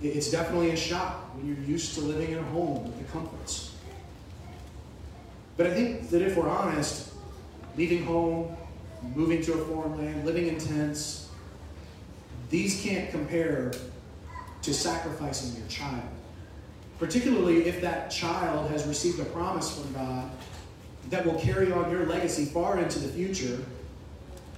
It's 0.00 0.30
definitely 0.30 0.70
a 0.70 0.76
shock 0.76 1.34
when 1.34 1.48
you're 1.48 1.66
used 1.66 1.94
to 1.94 2.02
living 2.02 2.30
in 2.30 2.38
a 2.38 2.42
home 2.42 2.84
with 2.84 2.98
the 2.98 3.12
comforts. 3.12 3.74
But 5.56 5.66
I 5.66 5.74
think 5.74 6.08
that 6.10 6.22
if 6.22 6.36
we're 6.36 6.48
honest, 6.48 7.12
leaving 7.76 8.04
home, 8.04 8.56
moving 9.14 9.42
to 9.42 9.54
a 9.54 9.64
foreign 9.64 9.98
land, 9.98 10.24
living 10.24 10.46
in 10.46 10.58
tents, 10.58 11.29
these 12.50 12.82
can't 12.82 13.10
compare 13.10 13.72
to 14.62 14.74
sacrificing 14.74 15.58
your 15.58 15.68
child. 15.68 16.02
Particularly 16.98 17.66
if 17.66 17.80
that 17.80 18.10
child 18.10 18.70
has 18.70 18.86
received 18.86 19.20
a 19.20 19.24
promise 19.26 19.80
from 19.80 19.92
God 19.94 20.30
that 21.08 21.24
will 21.24 21.40
carry 21.40 21.72
on 21.72 21.90
your 21.90 22.04
legacy 22.06 22.44
far 22.44 22.78
into 22.78 22.98
the 22.98 23.08
future 23.08 23.58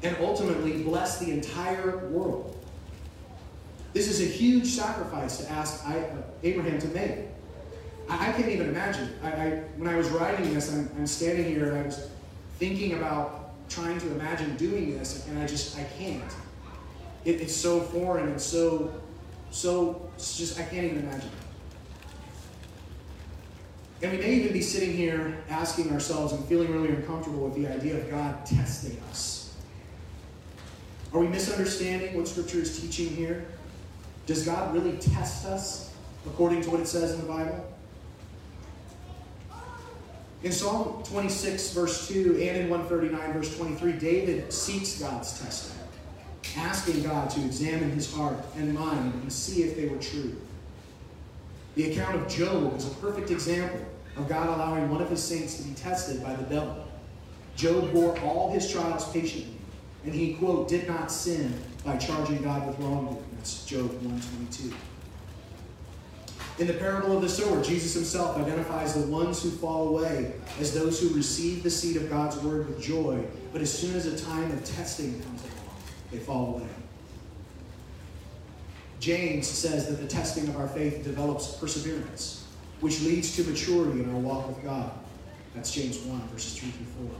and 0.02 0.16
ultimately 0.20 0.82
bless 0.82 1.18
the 1.18 1.30
entire 1.30 2.08
world. 2.08 2.58
This 3.92 4.08
is 4.08 4.20
a 4.20 4.24
huge 4.24 4.66
sacrifice 4.66 5.36
to 5.38 5.50
ask 5.50 5.86
uh, 5.86 6.02
Abraham 6.42 6.78
to 6.80 6.88
make. 6.88 7.26
I, 8.08 8.32
can't 8.32 8.48
even 8.48 8.68
imagine. 8.68 9.10
I, 9.22 9.28
I, 9.28 9.50
when 9.76 9.88
I 9.88 9.96
was 9.96 10.08
writing 10.08 10.52
this, 10.52 10.72
I'm, 10.72 10.90
I'm 10.96 11.06
standing 11.06 11.46
here 11.46 11.70
and 11.70 11.78
I 11.78 11.82
was 11.82 12.08
thinking 12.58 12.94
about 12.94 13.52
trying 13.68 13.98
to 14.00 14.10
imagine 14.12 14.56
doing 14.56 14.98
this, 14.98 15.26
and 15.28 15.38
I 15.38 15.46
just 15.46 15.78
I 15.78 15.84
can't. 15.98 16.22
It, 17.24 17.40
it's 17.40 17.54
so 17.54 17.80
foreign 17.80 18.28
and 18.28 18.40
so 18.40 18.92
so 19.50 20.10
it's 20.14 20.36
just 20.36 20.58
I 20.58 20.64
can't 20.64 20.84
even 20.84 20.98
imagine. 20.98 21.30
And 24.02 24.10
we 24.10 24.18
may 24.18 24.34
even 24.34 24.52
be 24.52 24.62
sitting 24.62 24.92
here 24.96 25.38
asking 25.48 25.92
ourselves 25.92 26.32
and 26.32 26.44
feeling 26.46 26.72
really 26.72 26.88
uncomfortable 26.88 27.48
with 27.48 27.54
the 27.54 27.68
idea 27.68 27.96
of 27.96 28.10
God 28.10 28.44
testing 28.44 29.00
us. 29.10 29.54
Are 31.12 31.20
we 31.20 31.28
misunderstanding 31.28 32.16
what 32.16 32.26
Scripture 32.26 32.58
is 32.58 32.80
teaching 32.80 33.14
here? 33.14 33.46
Does 34.26 34.44
God 34.44 34.74
really 34.74 34.96
test 34.96 35.46
us 35.46 35.92
according 36.26 36.62
to 36.62 36.70
what 36.70 36.80
it 36.80 36.88
says 36.88 37.12
in 37.12 37.20
the 37.20 37.26
Bible? 37.26 37.68
In 40.42 40.50
Psalm 40.50 41.04
26, 41.04 41.72
verse 41.72 42.08
2, 42.08 42.38
and 42.42 42.56
in 42.56 42.70
139, 42.70 43.32
verse 43.32 43.56
23, 43.56 43.92
David 43.92 44.52
seeks 44.52 44.98
God's 44.98 45.40
testing, 45.40 45.78
asking 46.56 47.02
God 47.02 47.30
to 47.30 47.40
examine 47.44 47.90
his 47.90 48.12
heart 48.12 48.38
and 48.56 48.74
mind 48.74 49.14
and 49.14 49.32
see 49.32 49.62
if 49.62 49.76
they 49.76 49.86
were 49.86 49.98
true. 49.98 50.34
The 51.74 51.92
account 51.92 52.16
of 52.16 52.28
Job 52.28 52.76
is 52.76 52.86
a 52.86 52.94
perfect 52.96 53.30
example 53.30 53.80
of 54.16 54.28
God 54.28 54.48
allowing 54.48 54.90
one 54.90 55.00
of 55.00 55.08
his 55.08 55.22
saints 55.22 55.56
to 55.56 55.62
be 55.62 55.74
tested 55.74 56.22
by 56.22 56.34
the 56.34 56.42
devil. 56.44 56.86
Job 57.56 57.92
bore 57.92 58.18
all 58.20 58.50
his 58.52 58.70
trials 58.70 59.10
patiently, 59.12 59.56
and 60.04 60.14
he, 60.14 60.34
quote, 60.34 60.68
did 60.68 60.86
not 60.86 61.10
sin 61.10 61.54
by 61.84 61.96
charging 61.96 62.42
God 62.42 62.66
with 62.66 62.78
wrongdoing. 62.78 63.24
That's 63.36 63.64
Job 63.64 63.90
122. 64.02 64.74
In 66.58 66.66
the 66.66 66.74
parable 66.74 67.16
of 67.16 67.22
the 67.22 67.28
sower, 67.28 67.62
Jesus 67.62 67.94
himself 67.94 68.36
identifies 68.36 68.94
the 68.94 69.10
ones 69.10 69.42
who 69.42 69.50
fall 69.50 69.88
away 69.88 70.32
as 70.60 70.74
those 70.74 71.00
who 71.00 71.08
receive 71.14 71.62
the 71.62 71.70
seed 71.70 71.96
of 71.96 72.10
God's 72.10 72.36
word 72.38 72.68
with 72.68 72.80
joy, 72.80 73.24
but 73.52 73.62
as 73.62 73.72
soon 73.72 73.96
as 73.96 74.06
a 74.06 74.18
time 74.24 74.50
of 74.52 74.62
testing 74.64 75.20
comes 75.22 75.42
they 76.12 76.18
fall 76.18 76.54
away. 76.54 76.68
James 79.00 79.48
says 79.48 79.88
that 79.88 80.00
the 80.00 80.06
testing 80.06 80.46
of 80.46 80.56
our 80.56 80.68
faith 80.68 81.02
develops 81.02 81.54
perseverance, 81.56 82.46
which 82.80 83.00
leads 83.00 83.34
to 83.34 83.42
maturity 83.42 84.00
in 84.00 84.14
our 84.14 84.20
walk 84.20 84.46
with 84.46 84.62
God. 84.62 84.92
That's 85.54 85.72
James 85.72 85.98
1, 85.98 86.28
verses 86.28 86.56
3 86.56 86.70
through 86.70 87.08
4. 87.08 87.16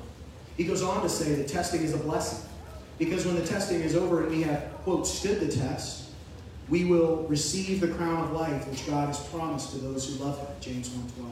He 0.57 0.65
goes 0.65 0.83
on 0.83 1.03
to 1.03 1.09
say 1.09 1.35
that 1.35 1.49
testing 1.49 1.83
is 1.83 1.93
a 1.93 1.99
blessing, 1.99 2.49
because 2.99 3.27
when 3.27 3.35
the 3.35 3.45
testing 3.45 3.81
is 3.81 3.97
over 3.97 4.23
and 4.23 4.31
we 4.31 4.43
have, 4.43 4.73
quote, 4.85 5.07
stood 5.07 5.41
the 5.41 5.51
test, 5.51 6.11
we 6.69 6.85
will 6.85 7.25
receive 7.25 7.81
the 7.81 7.89
crown 7.89 8.25
of 8.25 8.33
life 8.33 8.69
which 8.69 8.87
God 8.87 9.09
has 9.09 9.19
promised 9.29 9.73
to 9.73 9.79
those 9.79 10.09
who 10.09 10.25
love 10.25 10.39
him, 10.39 10.47
James 10.61 10.89
1.12. 10.91 11.31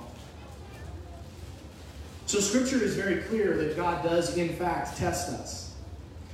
So 2.26 2.40
scripture 2.40 2.83
is 2.83 2.97
very 2.97 3.23
clear 3.23 3.57
that 3.57 3.76
God 3.76 4.05
does 4.05 4.37
in 4.37 4.50
fact 4.50 4.97
test 4.97 5.31
us. 5.31 5.70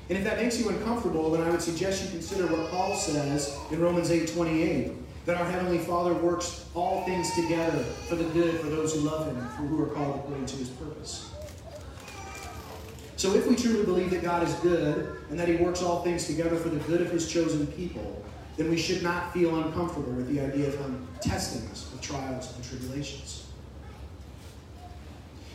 And 0.08 0.18
if 0.18 0.24
that 0.24 0.38
makes 0.40 0.58
you 0.58 0.68
uncomfortable, 0.68 1.30
then 1.30 1.42
I 1.42 1.50
would 1.50 1.62
suggest 1.62 2.04
you 2.04 2.10
consider 2.10 2.46
what 2.46 2.70
Paul 2.70 2.94
says 2.94 3.58
in 3.70 3.80
Romans 3.80 4.10
8.28, 4.10 4.94
that 5.26 5.36
our 5.36 5.50
Heavenly 5.50 5.78
Father 5.78 6.14
works 6.14 6.66
all 6.74 7.04
things 7.04 7.34
together 7.34 7.82
for 8.08 8.14
the 8.14 8.24
good 8.30 8.60
for 8.60 8.68
those 8.68 8.94
who 8.94 9.00
love 9.00 9.26
him 9.26 9.36
for 9.36 9.62
who 9.62 9.82
are 9.82 9.86
called 9.86 10.20
according 10.20 10.46
to 10.46 10.56
his 10.56 10.68
purpose. 10.68 11.32
So 13.16 13.34
if 13.34 13.48
we 13.48 13.56
truly 13.56 13.84
believe 13.84 14.10
that 14.10 14.22
God 14.22 14.46
is 14.46 14.54
good 14.56 15.16
and 15.30 15.40
that 15.40 15.48
he 15.48 15.56
works 15.56 15.82
all 15.82 16.02
things 16.02 16.26
together 16.26 16.56
for 16.56 16.68
the 16.68 16.78
good 16.80 17.00
of 17.00 17.10
his 17.10 17.28
chosen 17.28 17.66
people, 17.68 18.24
then 18.56 18.70
we 18.70 18.76
should 18.76 19.02
not 19.02 19.32
feel 19.32 19.62
uncomfortable 19.62 20.12
with 20.12 20.28
the 20.28 20.40
idea 20.40 20.68
of 20.68 20.78
Him 20.78 21.06
testing 21.20 21.68
us 21.70 21.90
with 21.92 22.00
trials 22.00 22.54
and 22.54 22.64
tribulations. 22.64 23.46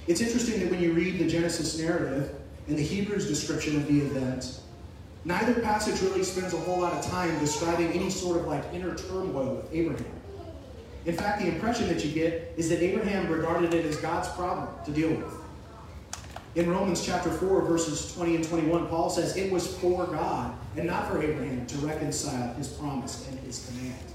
It's 0.08 0.22
interesting 0.22 0.60
that 0.62 0.72
when 0.72 0.82
you 0.82 0.94
read 0.94 1.20
the 1.20 1.28
Genesis 1.28 1.78
narrative 1.80 2.36
and 2.72 2.80
the 2.80 2.84
Hebrews 2.84 3.28
description 3.28 3.76
of 3.76 3.86
the 3.86 4.00
event, 4.00 4.62
neither 5.26 5.60
passage 5.60 6.02
really 6.04 6.24
spends 6.24 6.54
a 6.54 6.58
whole 6.58 6.80
lot 6.80 6.94
of 6.94 7.06
time 7.06 7.38
describing 7.40 7.92
any 7.92 8.10
sort 8.10 8.38
of 8.38 8.48
like 8.48 8.64
inner 8.72 8.96
turmoil 8.96 9.56
with 9.56 9.74
Abraham. 9.74 10.06
In 11.06 11.14
fact, 11.14 11.42
the 11.42 11.50
impression 11.50 11.90
that 11.90 12.06
you 12.06 12.14
get 12.14 12.54
is 12.56 12.70
that 12.70 12.82
Abraham 12.82 13.28
regarded 13.28 13.74
it 13.74 13.86
as 13.86 13.98
God's 13.98 14.30
problem 14.30 14.70
to 14.86 14.92
deal 14.92 15.10
with. 15.10 15.34
In 16.56 16.70
Romans 16.70 17.06
chapter 17.06 17.30
4, 17.30 17.62
verses 17.64 18.14
20 18.14 18.38
and 18.38 18.48
21, 18.48 18.88
Paul 18.88 19.10
says, 19.10 19.36
It 19.36 19.52
was 19.52 19.76
for 19.80 20.06
God 20.06 20.54
and 20.78 20.88
not 20.88 21.10
for 21.10 21.22
Abraham 21.22 21.66
to 21.66 21.78
reconcile 21.80 22.54
his 22.54 22.70
promise 22.70 23.28
and 23.28 23.38
his 23.42 23.68
command. 23.68 24.06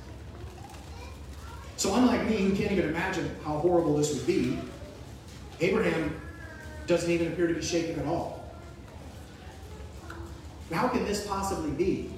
So, 1.77 1.95
unlike 1.95 2.25
me, 2.25 2.39
who 2.39 2.57
can't 2.57 2.73
even 2.73 2.89
imagine 2.89 3.37
how 3.45 3.59
horrible 3.59 3.99
this 3.99 4.15
would 4.15 4.27
be, 4.27 4.59
Abraham 5.61 6.19
doesn't 6.87 7.11
even 7.11 7.33
appear 7.33 7.49
to 7.49 7.55
be 7.55 7.63
shaken 7.63 8.01
at 8.01 8.07
all. 8.07 8.36
How 10.73 10.89
can 10.89 11.05
this 11.05 11.27
possibly 11.27 11.71
be? 11.71 12.11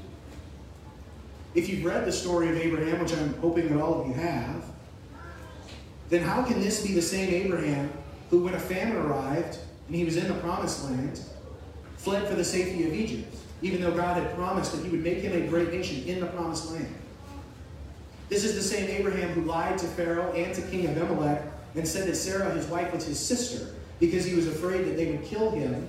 If 1.54 1.68
you've 1.68 1.84
read 1.84 2.04
the 2.04 2.12
story 2.12 2.48
of 2.48 2.56
Abraham, 2.56 3.00
which 3.00 3.12
I'm 3.12 3.34
hoping 3.34 3.68
that 3.68 3.80
all 3.80 4.00
of 4.00 4.06
you 4.06 4.14
have, 4.14 4.64
then 6.08 6.22
how 6.22 6.42
can 6.42 6.60
this 6.60 6.86
be 6.86 6.94
the 6.94 7.02
same 7.02 7.32
Abraham 7.32 7.90
who, 8.30 8.44
when 8.44 8.54
a 8.54 8.60
famine 8.60 8.96
arrived 8.96 9.58
and 9.86 9.96
he 9.96 10.04
was 10.04 10.16
in 10.16 10.28
the 10.28 10.34
promised 10.40 10.84
land, 10.84 11.20
fled 11.96 12.28
for 12.28 12.34
the 12.34 12.44
safety 12.44 12.86
of 12.86 12.94
Egypt? 12.94 13.34
even 13.62 13.80
though 13.80 13.92
God 13.92 14.16
had 14.22 14.34
promised 14.34 14.72
that 14.72 14.84
he 14.84 14.90
would 14.90 15.02
make 15.02 15.18
him 15.18 15.32
a 15.32 15.46
great 15.46 15.72
nation 15.72 16.04
in 16.04 16.20
the 16.20 16.26
promised 16.26 16.70
land. 16.70 16.94
This 18.28 18.44
is 18.44 18.54
the 18.54 18.62
same 18.62 18.88
Abraham 18.88 19.30
who 19.30 19.42
lied 19.42 19.78
to 19.78 19.86
Pharaoh 19.86 20.32
and 20.32 20.54
to 20.54 20.62
King 20.62 20.86
Abimelech 20.86 21.42
and 21.74 21.86
said 21.86 22.06
that 22.08 22.14
Sarah, 22.14 22.50
his 22.50 22.66
wife, 22.66 22.92
was 22.92 23.06
his 23.06 23.18
sister 23.18 23.74
because 24.00 24.24
he 24.24 24.34
was 24.34 24.46
afraid 24.46 24.86
that 24.86 24.96
they 24.96 25.10
would 25.10 25.24
kill 25.24 25.50
him 25.50 25.88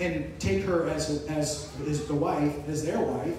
and 0.00 0.38
take 0.38 0.64
her 0.64 0.88
as, 0.88 1.24
as, 1.26 1.70
as 1.88 2.06
the 2.06 2.14
wife, 2.14 2.54
as 2.68 2.84
their 2.84 3.00
wife, 3.00 3.36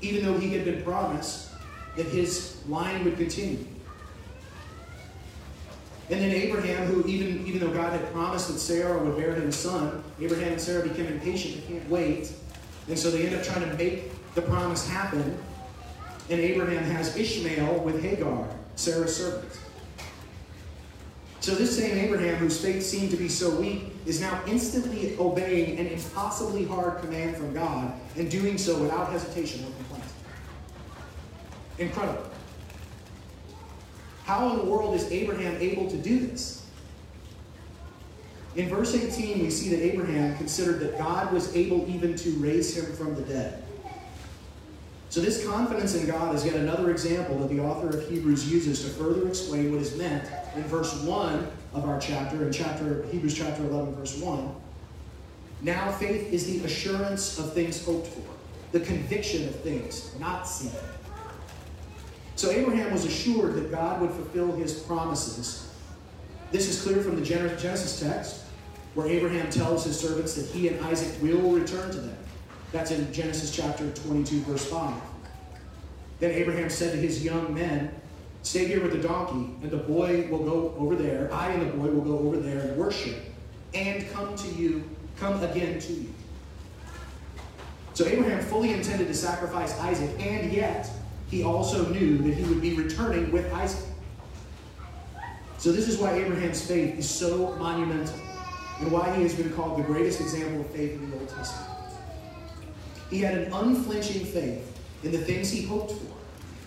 even 0.00 0.24
though 0.24 0.38
he 0.38 0.50
had 0.54 0.64
been 0.64 0.82
promised 0.82 1.50
that 1.96 2.06
his 2.06 2.62
line 2.68 3.04
would 3.04 3.16
continue. 3.16 3.64
And 6.10 6.20
then 6.20 6.30
Abraham, 6.30 6.86
who 6.86 7.06
even, 7.06 7.46
even 7.46 7.60
though 7.60 7.72
God 7.72 7.92
had 7.92 8.12
promised 8.12 8.48
that 8.48 8.58
Sarah 8.58 9.02
would 9.02 9.16
bear 9.16 9.34
him 9.34 9.48
a 9.48 9.52
son, 9.52 10.02
Abraham 10.20 10.52
and 10.52 10.60
Sarah 10.60 10.88
became 10.88 11.06
impatient, 11.06 11.60
they 11.60 11.74
can't 11.74 11.88
wait. 11.88 12.32
And 12.88 12.98
so 12.98 13.10
they 13.10 13.26
end 13.26 13.36
up 13.36 13.44
trying 13.44 13.68
to 13.68 13.76
make 13.76 14.10
the 14.34 14.42
promise 14.42 14.88
happen. 14.88 15.38
And 16.28 16.40
Abraham 16.40 16.82
has 16.82 17.16
Ishmael 17.16 17.80
with 17.80 18.02
Hagar, 18.02 18.48
Sarah's 18.74 19.16
servant. 19.16 19.52
So 21.40 21.54
this 21.54 21.76
same 21.76 21.96
Abraham, 21.96 22.36
whose 22.36 22.60
faith 22.60 22.82
seemed 22.82 23.10
to 23.12 23.16
be 23.16 23.28
so 23.28 23.50
weak, 23.50 23.84
is 24.04 24.20
now 24.20 24.42
instantly 24.46 25.16
obeying 25.18 25.78
an 25.78 25.86
impossibly 25.86 26.66
hard 26.66 27.00
command 27.00 27.36
from 27.36 27.54
God 27.54 27.92
and 28.16 28.30
doing 28.30 28.58
so 28.58 28.78
without 28.78 29.10
hesitation 29.10 29.64
or 29.64 29.70
complaint. 29.70 30.04
Incredible. 31.78 32.30
How 34.24 34.50
in 34.50 34.58
the 34.58 34.64
world 34.64 34.94
is 34.94 35.10
Abraham 35.10 35.56
able 35.60 35.90
to 35.90 35.96
do 35.96 36.26
this? 36.26 36.66
In 38.54 38.68
verse 38.68 38.94
18, 38.94 39.40
we 39.40 39.50
see 39.50 39.70
that 39.70 39.82
Abraham 39.82 40.36
considered 40.36 40.80
that 40.80 40.98
God 40.98 41.32
was 41.32 41.54
able 41.56 41.88
even 41.88 42.16
to 42.16 42.30
raise 42.32 42.76
him 42.76 42.92
from 42.96 43.14
the 43.14 43.22
dead. 43.22 43.62
So, 45.08 45.20
this 45.20 45.44
confidence 45.44 45.94
in 45.94 46.06
God 46.06 46.34
is 46.34 46.44
yet 46.44 46.54
another 46.54 46.90
example 46.90 47.38
that 47.38 47.48
the 47.48 47.60
author 47.60 47.88
of 47.88 48.08
Hebrews 48.08 48.50
uses 48.50 48.82
to 48.82 48.90
further 48.90 49.26
explain 49.26 49.72
what 49.72 49.80
is 49.80 49.96
meant 49.96 50.28
in 50.56 50.62
verse 50.64 50.94
1 51.02 51.46
of 51.74 51.84
our 51.88 52.00
chapter, 52.00 52.44
in 52.46 52.52
chapter 52.52 53.04
Hebrews 53.10 53.34
chapter 53.34 53.62
11, 53.62 53.94
verse 53.94 54.18
1. 54.18 54.54
Now, 55.62 55.92
faith 55.92 56.32
is 56.32 56.46
the 56.46 56.64
assurance 56.64 57.38
of 57.38 57.52
things 57.52 57.84
hoped 57.84 58.08
for, 58.08 58.22
the 58.72 58.80
conviction 58.80 59.46
of 59.48 59.54
things 59.56 60.14
not 60.18 60.48
seen. 60.48 60.72
So, 62.36 62.50
Abraham 62.50 62.92
was 62.92 63.04
assured 63.04 63.54
that 63.56 63.70
God 63.70 64.00
would 64.00 64.10
fulfill 64.10 64.52
his 64.52 64.80
promises. 64.80 65.70
This 66.50 66.68
is 66.68 66.82
clear 66.82 67.02
from 67.02 67.16
the 67.16 67.22
Genesis 67.22 68.00
text, 68.00 68.42
where 68.94 69.06
Abraham 69.06 69.50
tells 69.50 69.84
his 69.84 70.00
servants 70.00 70.34
that 70.34 70.46
he 70.46 70.68
and 70.68 70.84
Isaac 70.86 71.22
will 71.22 71.52
return 71.52 71.90
to 71.90 71.98
them. 71.98 72.16
That's 72.72 72.90
in 72.90 73.12
Genesis 73.12 73.54
chapter 73.54 73.90
22, 73.90 74.40
verse 74.40 74.64
5. 74.66 74.94
Then 76.18 76.30
Abraham 76.32 76.70
said 76.70 76.92
to 76.92 76.98
his 76.98 77.24
young 77.24 77.54
men, 77.54 77.92
Stay 78.42 78.66
here 78.66 78.82
with 78.82 78.92
the 78.92 79.06
donkey, 79.06 79.54
and 79.62 79.70
the 79.70 79.76
boy 79.76 80.26
will 80.30 80.44
go 80.44 80.74
over 80.78 80.96
there. 80.96 81.32
I 81.32 81.50
and 81.50 81.62
the 81.62 81.76
boy 81.76 81.88
will 81.90 82.00
go 82.00 82.18
over 82.26 82.38
there 82.38 82.60
and 82.60 82.76
worship, 82.76 83.16
and 83.74 84.10
come 84.12 84.34
to 84.34 84.48
you, 84.48 84.82
come 85.16 85.42
again 85.42 85.78
to 85.78 85.92
you. 85.92 86.08
So 87.94 88.06
Abraham 88.06 88.40
fully 88.40 88.72
intended 88.72 89.08
to 89.08 89.14
sacrifice 89.14 89.78
Isaac, 89.80 90.10
and 90.18 90.50
yet 90.52 90.90
he 91.28 91.44
also 91.44 91.86
knew 91.90 92.18
that 92.18 92.34
he 92.34 92.42
would 92.44 92.62
be 92.62 92.74
returning 92.74 93.30
with 93.30 93.52
Isaac. 93.52 93.86
So 95.58 95.70
this 95.70 95.86
is 95.86 95.98
why 95.98 96.14
Abraham's 96.14 96.66
faith 96.66 96.98
is 96.98 97.08
so 97.08 97.54
monumental, 97.56 98.18
and 98.80 98.90
why 98.90 99.14
he 99.14 99.22
has 99.22 99.34
been 99.34 99.52
called 99.52 99.78
the 99.78 99.82
greatest 99.82 100.22
example 100.22 100.62
of 100.62 100.70
faith 100.70 100.94
in 100.94 101.10
the 101.10 101.18
Old 101.18 101.28
Testament. 101.28 101.70
He 103.10 103.20
had 103.20 103.36
an 103.36 103.52
unflinching 103.52 104.24
faith 104.24 104.80
in 105.02 105.12
the 105.12 105.18
things 105.18 105.50
he 105.50 105.62
hoped 105.62 105.92
for. 105.92 106.09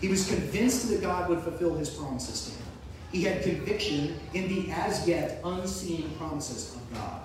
He 0.04 0.10
was 0.10 0.28
convinced 0.28 0.90
that 0.90 1.02
God 1.02 1.30
would 1.30 1.40
fulfill 1.40 1.76
his 1.76 1.90
promises 1.90 2.50
to 2.50 2.52
him. 2.52 2.68
He 3.14 3.22
had 3.22 3.42
conviction 3.42 4.20
in 4.34 4.50
the 4.50 4.70
as 4.70 5.08
yet 5.08 5.40
unseen 5.46 6.10
promises 6.18 6.76
of 6.76 6.94
God. 6.94 7.22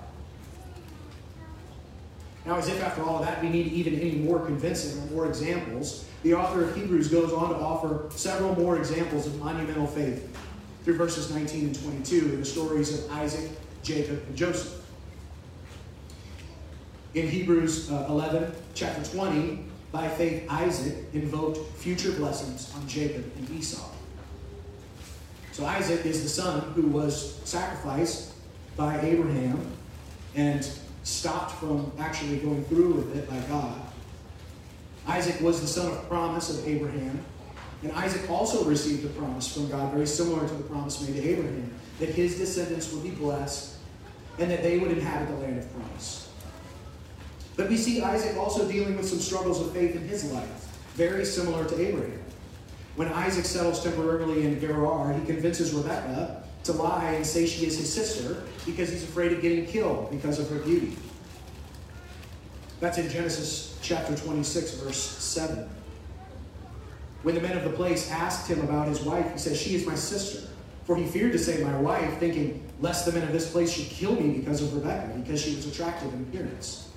Now, 2.46 2.54
as 2.54 2.68
if 2.68 2.80
after 2.80 3.02
all 3.02 3.18
of 3.18 3.26
that 3.26 3.42
we 3.42 3.48
need 3.48 3.66
even 3.72 3.98
any 3.98 4.18
more 4.18 4.38
convincing 4.38 5.02
or 5.02 5.06
more 5.06 5.26
examples, 5.26 6.04
the 6.22 6.34
author 6.34 6.62
of 6.62 6.76
Hebrews 6.76 7.08
goes 7.08 7.32
on 7.32 7.48
to 7.48 7.56
offer 7.56 8.08
several 8.10 8.54
more 8.54 8.78
examples 8.78 9.26
of 9.26 9.36
monumental 9.40 9.88
faith 9.88 10.32
through 10.84 10.98
verses 10.98 11.34
19 11.34 11.64
and 11.64 11.82
22 11.82 12.16
in 12.26 12.38
the 12.38 12.46
stories 12.46 12.96
of 12.96 13.10
Isaac, 13.10 13.50
Jacob, 13.82 14.22
and 14.28 14.36
Joseph. 14.36 14.86
In 17.14 17.26
Hebrews 17.26 17.90
uh, 17.90 18.06
11, 18.08 18.52
chapter 18.74 19.02
20, 19.02 19.64
by 19.92 20.08
faith 20.08 20.44
Isaac 20.50 20.96
invoked 21.12 21.58
future 21.76 22.12
blessings 22.12 22.72
on 22.74 22.86
Jacob 22.86 23.24
and 23.36 23.50
Esau. 23.50 23.88
So 25.52 25.64
Isaac 25.64 26.04
is 26.06 26.22
the 26.22 26.28
son 26.28 26.60
who 26.72 26.82
was 26.82 27.36
sacrificed 27.44 28.32
by 28.76 29.00
Abraham 29.00 29.60
and 30.34 30.68
stopped 31.02 31.52
from 31.52 31.90
actually 31.98 32.36
going 32.38 32.64
through 32.64 32.92
with 32.92 33.16
it 33.16 33.28
by 33.28 33.38
God. 33.48 33.80
Isaac 35.06 35.40
was 35.40 35.60
the 35.60 35.66
son 35.66 35.90
of 35.90 36.08
promise 36.08 36.50
of 36.50 36.68
Abraham. 36.68 37.24
And 37.82 37.92
Isaac 37.92 38.28
also 38.28 38.64
received 38.64 39.04
a 39.04 39.08
promise 39.08 39.52
from 39.52 39.68
God, 39.68 39.92
very 39.92 40.06
similar 40.06 40.46
to 40.46 40.54
the 40.54 40.64
promise 40.64 41.00
made 41.00 41.20
to 41.20 41.28
Abraham, 41.28 41.72
that 42.00 42.10
his 42.10 42.36
descendants 42.36 42.92
would 42.92 43.02
be 43.02 43.10
blessed 43.10 43.76
and 44.38 44.50
that 44.50 44.62
they 44.62 44.78
would 44.78 44.90
inhabit 44.90 45.28
the 45.28 45.36
land 45.36 45.58
of 45.58 45.72
promise. 45.72 46.27
But 47.58 47.68
we 47.68 47.76
see 47.76 48.00
Isaac 48.00 48.36
also 48.36 48.68
dealing 48.70 48.96
with 48.96 49.08
some 49.08 49.18
struggles 49.18 49.60
of 49.60 49.72
faith 49.72 49.96
in 49.96 50.06
his 50.06 50.30
life, 50.30 50.78
very 50.94 51.24
similar 51.24 51.68
to 51.68 51.80
Abraham. 51.80 52.22
When 52.94 53.08
Isaac 53.08 53.44
settles 53.44 53.82
temporarily 53.82 54.46
in 54.46 54.60
Gerar, 54.60 55.12
he 55.12 55.26
convinces 55.26 55.74
Rebekah 55.74 56.44
to 56.62 56.72
lie 56.72 57.14
and 57.14 57.26
say 57.26 57.46
she 57.46 57.66
is 57.66 57.76
his 57.76 57.92
sister 57.92 58.44
because 58.64 58.90
he's 58.90 59.02
afraid 59.02 59.32
of 59.32 59.42
getting 59.42 59.66
killed 59.66 60.08
because 60.12 60.38
of 60.38 60.48
her 60.50 60.60
beauty. 60.60 60.96
That's 62.78 62.98
in 62.98 63.10
Genesis 63.10 63.76
chapter 63.82 64.14
26, 64.14 64.74
verse 64.74 64.96
7. 64.96 65.68
When 67.24 67.34
the 67.34 67.40
men 67.40 67.56
of 67.56 67.64
the 67.64 67.70
place 67.70 68.08
asked 68.12 68.48
him 68.48 68.60
about 68.60 68.86
his 68.86 69.00
wife, 69.00 69.32
he 69.32 69.38
says, 69.38 69.60
She 69.60 69.74
is 69.74 69.84
my 69.84 69.96
sister. 69.96 70.46
For 70.84 70.94
he 70.94 71.06
feared 71.06 71.32
to 71.32 71.38
say 71.40 71.62
my 71.64 71.76
wife, 71.80 72.18
thinking, 72.18 72.64
lest 72.80 73.04
the 73.04 73.10
men 73.10 73.24
of 73.24 73.32
this 73.32 73.50
place 73.50 73.72
should 73.72 73.88
kill 73.88 74.14
me 74.14 74.38
because 74.38 74.62
of 74.62 74.72
Rebekah, 74.74 75.14
because 75.16 75.42
she 75.42 75.56
was 75.56 75.66
attractive 75.66 76.14
in 76.14 76.22
appearance. 76.22 76.87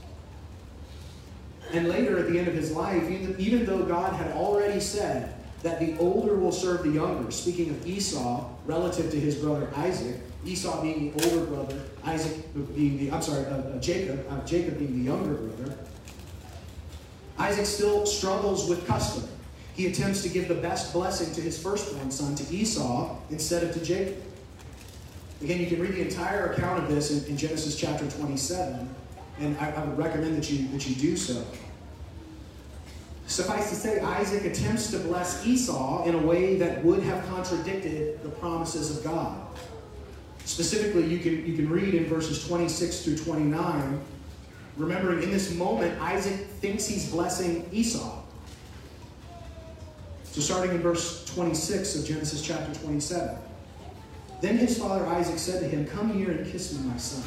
And 1.74 1.88
later, 1.88 2.20
at 2.20 2.28
the 2.30 2.38
end 2.38 2.48
of 2.48 2.54
his 2.54 2.72
life, 2.72 3.10
even, 3.40 3.66
though 3.66 3.84
God 3.84 4.14
had 4.14 4.32
already 4.32 4.80
said 4.80 5.34
that 5.64 5.80
the 5.80 5.98
older 6.00 6.36
will 6.36 6.52
serve 6.52 6.84
the 6.84 6.90
younger, 6.90 7.32
speaking 7.32 7.70
of 7.70 7.88
Esau 7.88 8.50
relative 8.66 9.10
to 9.12 9.20
his 9.20 9.36
brother 9.36 9.70
Isaac, 9.76 10.18
Esau 10.46 10.82
being 10.82 11.16
the 11.16 11.30
older 11.30 11.46
brother, 11.46 11.80
Isaac 12.04 12.54
being 12.76 12.98
the, 12.98 13.12
I'm 13.12 13.22
sorry, 13.22 13.46
uh, 13.46 13.58
uh, 13.58 13.80
Jacob, 13.80 14.26
uh, 14.30 14.44
Jacob 14.46 14.80
being 14.80 14.98
the 15.00 15.06
younger 15.06 15.36
brother, 15.36 15.78
Isaac 17.38 17.66
still 17.66 18.06
struggles 18.06 18.68
with 18.70 18.86
custom. 18.86 19.30
He 19.74 19.88
attempts 19.88 20.22
to 20.24 20.30
give 20.30 20.48
the 20.48 20.56
best 20.56 20.92
blessing 20.92 21.34
to 21.36 21.42
his 21.42 21.62
firstborn 21.62 22.12
son, 22.12 22.36
to 22.36 22.54
Esau, 22.54 23.16
instead 23.30 23.64
of 23.64 23.74
to 23.74 23.80
Jacob. 23.80 24.22
Again, 25.42 25.60
you 25.60 25.68
can 25.68 25.80
read 25.80 25.94
the 25.94 26.02
entire 26.02 26.52
account 26.52 26.84
of 26.84 26.90
this 26.90 27.12
in, 27.12 27.32
in 27.32 27.38
Genesis 27.38 27.76
chapter 27.76 28.10
27 28.10 28.94
and 29.40 29.58
I, 29.58 29.72
I 29.72 29.84
would 29.84 29.98
recommend 29.98 30.38
that 30.38 30.50
you, 30.52 30.68
that 30.70 30.88
you 30.88 30.96
do 30.96 31.18
so. 31.18 31.44
Suffice 33.28 33.70
to 33.70 33.76
say, 33.76 34.00
Isaac 34.02 34.44
attempts 34.44 34.92
to 34.92 35.00
bless 35.00 35.46
Esau 35.46 36.04
in 36.04 36.16
a 36.16 36.18
way 36.18 36.58
that 36.58 36.84
would 36.84 37.02
have 37.04 37.26
contradicted 37.28 38.22
the 38.24 38.30
promises 38.30 38.96
of 38.98 39.04
God. 39.04 39.42
Specifically, 40.44 41.06
you 41.06 41.20
can, 41.20 41.46
you 41.46 41.56
can 41.56 41.70
read 41.70 41.94
in 41.94 42.06
verses 42.06 42.46
26 42.46 43.04
through 43.04 43.18
29, 43.18 44.02
remembering 44.76 45.24
in 45.24 45.32
this 45.32 45.54
moment, 45.56 46.00
Isaac 46.02 46.46
thinks 46.46 46.86
he's 46.86 47.10
blessing 47.10 47.70
Esau. 47.72 48.22
So, 50.24 50.42
starting 50.42 50.76
in 50.76 50.82
verse 50.82 51.26
26 51.26 52.00
of 52.00 52.06
Genesis 52.06 52.42
chapter 52.42 52.74
27. 52.82 53.38
Then 54.42 54.58
his 54.58 54.78
father 54.78 55.06
Isaac 55.06 55.38
said 55.38 55.62
to 55.62 55.68
him, 55.68 55.86
Come 55.86 56.14
here 56.14 56.32
and 56.32 56.52
kiss 56.52 56.74
me, 56.74 56.86
my 56.88 56.98
son. 56.98 57.24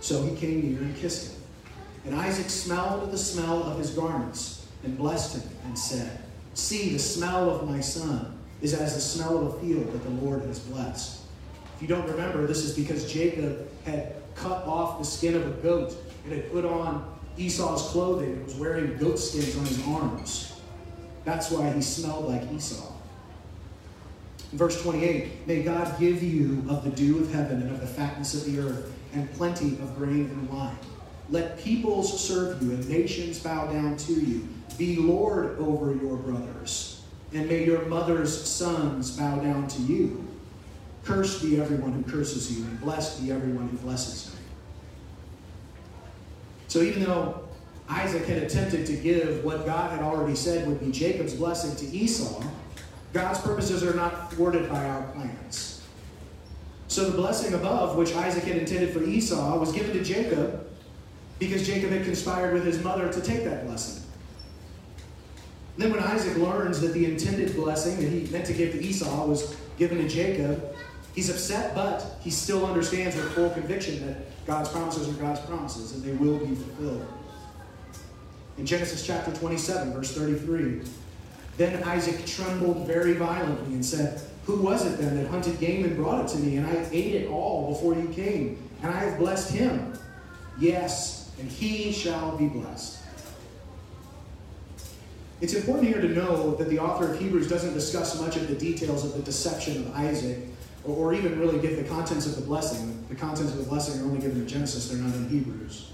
So 0.00 0.22
he 0.22 0.36
came 0.36 0.72
near 0.72 0.82
and 0.82 0.96
kissed 0.96 1.32
him. 1.32 1.42
And 2.06 2.14
Isaac 2.14 2.48
smelled 2.48 3.10
the 3.10 3.18
smell 3.18 3.64
of 3.64 3.78
his 3.78 3.90
garments 3.90 4.66
and 4.84 4.96
blessed 4.96 5.42
him 5.42 5.50
and 5.64 5.78
said, 5.78 6.20
See, 6.54 6.90
the 6.90 6.98
smell 6.98 7.50
of 7.50 7.68
my 7.68 7.80
son 7.80 8.38
is 8.62 8.74
as 8.74 8.94
the 8.94 9.00
smell 9.00 9.38
of 9.38 9.54
a 9.54 9.60
field 9.60 9.92
that 9.92 10.02
the 10.02 10.24
Lord 10.24 10.42
has 10.42 10.58
blessed. 10.60 11.22
If 11.76 11.82
you 11.82 11.88
don't 11.88 12.08
remember, 12.08 12.46
this 12.46 12.64
is 12.64 12.74
because 12.74 13.10
Jacob 13.10 13.68
had 13.84 14.14
cut 14.34 14.64
off 14.66 14.98
the 14.98 15.04
skin 15.04 15.34
of 15.34 15.46
a 15.46 15.50
goat 15.62 15.94
and 16.24 16.32
had 16.32 16.50
put 16.50 16.64
on 16.64 17.18
Esau's 17.36 17.82
clothing 17.90 18.32
and 18.32 18.44
was 18.44 18.54
wearing 18.56 18.96
goat 18.96 19.18
skins 19.18 19.56
on 19.56 19.64
his 19.64 19.86
arms. 19.86 20.60
That's 21.24 21.50
why 21.50 21.70
he 21.70 21.82
smelled 21.82 22.26
like 22.26 22.50
Esau. 22.52 22.92
verse 24.52 24.82
28 24.82 25.46
May 25.46 25.62
God 25.62 25.98
give 26.00 26.22
you 26.22 26.64
of 26.68 26.84
the 26.84 26.90
dew 26.90 27.20
of 27.20 27.32
heaven 27.32 27.62
and 27.62 27.70
of 27.70 27.80
the 27.80 27.86
fatness 27.86 28.34
of 28.34 28.50
the 28.50 28.60
earth 28.60 28.92
and 29.18 29.32
plenty 29.34 29.72
of 29.80 29.96
grain 29.96 30.30
and 30.30 30.48
wine, 30.48 30.78
Let 31.30 31.58
peoples 31.58 32.18
serve 32.20 32.62
you 32.62 32.70
and 32.70 32.88
nations 32.88 33.38
bow 33.38 33.70
down 33.70 33.96
to 33.98 34.12
you. 34.12 34.48
Be 34.78 34.96
Lord 34.96 35.58
over 35.58 35.94
your 35.94 36.16
brothers, 36.16 37.02
and 37.34 37.48
may 37.48 37.64
your 37.64 37.84
mother's 37.86 38.48
sons 38.48 39.16
bow 39.16 39.36
down 39.40 39.66
to 39.68 39.82
you. 39.82 40.26
Cursed 41.04 41.42
be 41.42 41.60
everyone 41.60 41.92
who 41.92 42.10
curses 42.10 42.56
you, 42.56 42.64
and 42.64 42.80
blessed 42.80 43.22
be 43.22 43.32
everyone 43.32 43.68
who 43.68 43.76
blesses 43.78 44.30
you. 44.32 44.38
So 46.68 46.82
even 46.82 47.02
though 47.02 47.48
Isaac 47.88 48.26
had 48.26 48.42
attempted 48.42 48.86
to 48.86 48.96
give 48.96 49.44
what 49.44 49.66
God 49.66 49.90
had 49.90 50.00
already 50.00 50.36
said 50.36 50.68
would 50.68 50.80
be 50.80 50.92
Jacob's 50.92 51.34
blessing 51.34 51.74
to 51.76 51.96
Esau, 51.96 52.42
God's 53.12 53.40
purposes 53.40 53.82
are 53.82 53.94
not 53.94 54.32
thwarted 54.32 54.68
by 54.68 54.84
our 54.84 55.02
plans. 55.12 55.77
So 56.98 57.08
the 57.08 57.16
blessing 57.16 57.54
above, 57.54 57.94
which 57.94 58.12
Isaac 58.16 58.42
had 58.42 58.56
intended 58.56 58.92
for 58.92 59.04
Esau, 59.04 59.56
was 59.56 59.70
given 59.70 59.92
to 59.92 60.02
Jacob 60.02 60.68
because 61.38 61.64
Jacob 61.64 61.90
had 61.90 62.02
conspired 62.02 62.54
with 62.54 62.64
his 62.64 62.82
mother 62.82 63.08
to 63.12 63.20
take 63.20 63.44
that 63.44 63.68
blessing. 63.68 64.02
then 65.76 65.92
when 65.92 66.00
Isaac 66.00 66.36
learns 66.38 66.80
that 66.80 66.94
the 66.94 67.04
intended 67.04 67.54
blessing 67.54 68.00
that 68.00 68.08
he 68.08 68.28
meant 68.32 68.46
to 68.46 68.52
give 68.52 68.72
to 68.72 68.82
Esau 68.82 69.26
was 69.26 69.56
given 69.78 69.98
to 69.98 70.08
Jacob, 70.08 70.74
he's 71.14 71.30
upset, 71.30 71.72
but 71.72 72.04
he 72.20 72.30
still 72.30 72.66
understands 72.66 73.14
with 73.14 73.30
full 73.32 73.50
conviction 73.50 74.04
that 74.04 74.44
God's 74.44 74.68
promises 74.68 75.08
are 75.08 75.22
God's 75.22 75.38
promises 75.42 75.92
and 75.92 76.02
they 76.02 76.14
will 76.14 76.44
be 76.44 76.56
fulfilled. 76.56 77.06
In 78.56 78.66
Genesis 78.66 79.06
chapter 79.06 79.30
27, 79.30 79.92
verse 79.92 80.16
33, 80.16 80.82
then 81.58 81.80
Isaac 81.84 82.26
trembled 82.26 82.88
very 82.88 83.12
violently 83.12 83.74
and 83.74 83.86
said, 83.86 84.20
Who 84.48 84.56
was 84.62 84.86
it 84.86 84.96
then 84.96 85.14
that 85.16 85.28
hunted 85.28 85.60
game 85.60 85.84
and 85.84 85.94
brought 85.94 86.24
it 86.24 86.28
to 86.28 86.38
me? 86.38 86.56
And 86.56 86.66
I 86.66 86.88
ate 86.90 87.14
it 87.14 87.28
all 87.28 87.70
before 87.70 87.94
you 87.94 88.08
came, 88.08 88.66
and 88.80 88.90
I 88.90 88.98
have 89.00 89.18
blessed 89.18 89.52
him. 89.52 89.92
Yes, 90.58 91.30
and 91.38 91.50
he 91.50 91.92
shall 91.92 92.34
be 92.34 92.46
blessed. 92.46 92.98
It's 95.42 95.52
important 95.52 95.88
here 95.88 96.00
to 96.00 96.08
know 96.08 96.54
that 96.54 96.70
the 96.70 96.78
author 96.78 97.12
of 97.12 97.20
Hebrews 97.20 97.46
doesn't 97.46 97.74
discuss 97.74 98.18
much 98.18 98.36
of 98.36 98.48
the 98.48 98.54
details 98.54 99.04
of 99.04 99.12
the 99.12 99.20
deception 99.20 99.86
of 99.86 99.94
Isaac, 99.94 100.38
or, 100.86 101.12
even 101.12 101.38
really 101.38 101.58
give 101.58 101.76
the 101.76 101.84
contents 101.84 102.24
of 102.24 102.34
the 102.36 102.40
blessing. 102.40 103.04
The 103.10 103.16
contents 103.16 103.52
of 103.52 103.58
the 103.58 103.64
blessing 103.64 104.00
are 104.00 104.04
only 104.06 104.20
given 104.20 104.38
in 104.38 104.48
Genesis, 104.48 104.88
they're 104.88 104.98
not 104.98 105.14
in 105.14 105.28
Hebrews. 105.28 105.90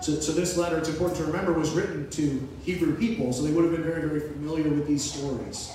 So, 0.00 0.18
so 0.18 0.32
this 0.32 0.56
letter, 0.56 0.76
it's 0.76 0.88
important 0.88 1.20
to 1.20 1.24
remember, 1.26 1.52
was 1.52 1.70
written 1.70 2.10
to 2.10 2.48
Hebrew 2.64 2.96
people, 2.96 3.32
so 3.32 3.44
they 3.44 3.52
would 3.52 3.62
have 3.62 3.72
been 3.72 3.84
very, 3.84 4.08
very 4.08 4.28
familiar 4.28 4.68
with 4.68 4.88
these 4.88 5.08
stories. 5.08 5.70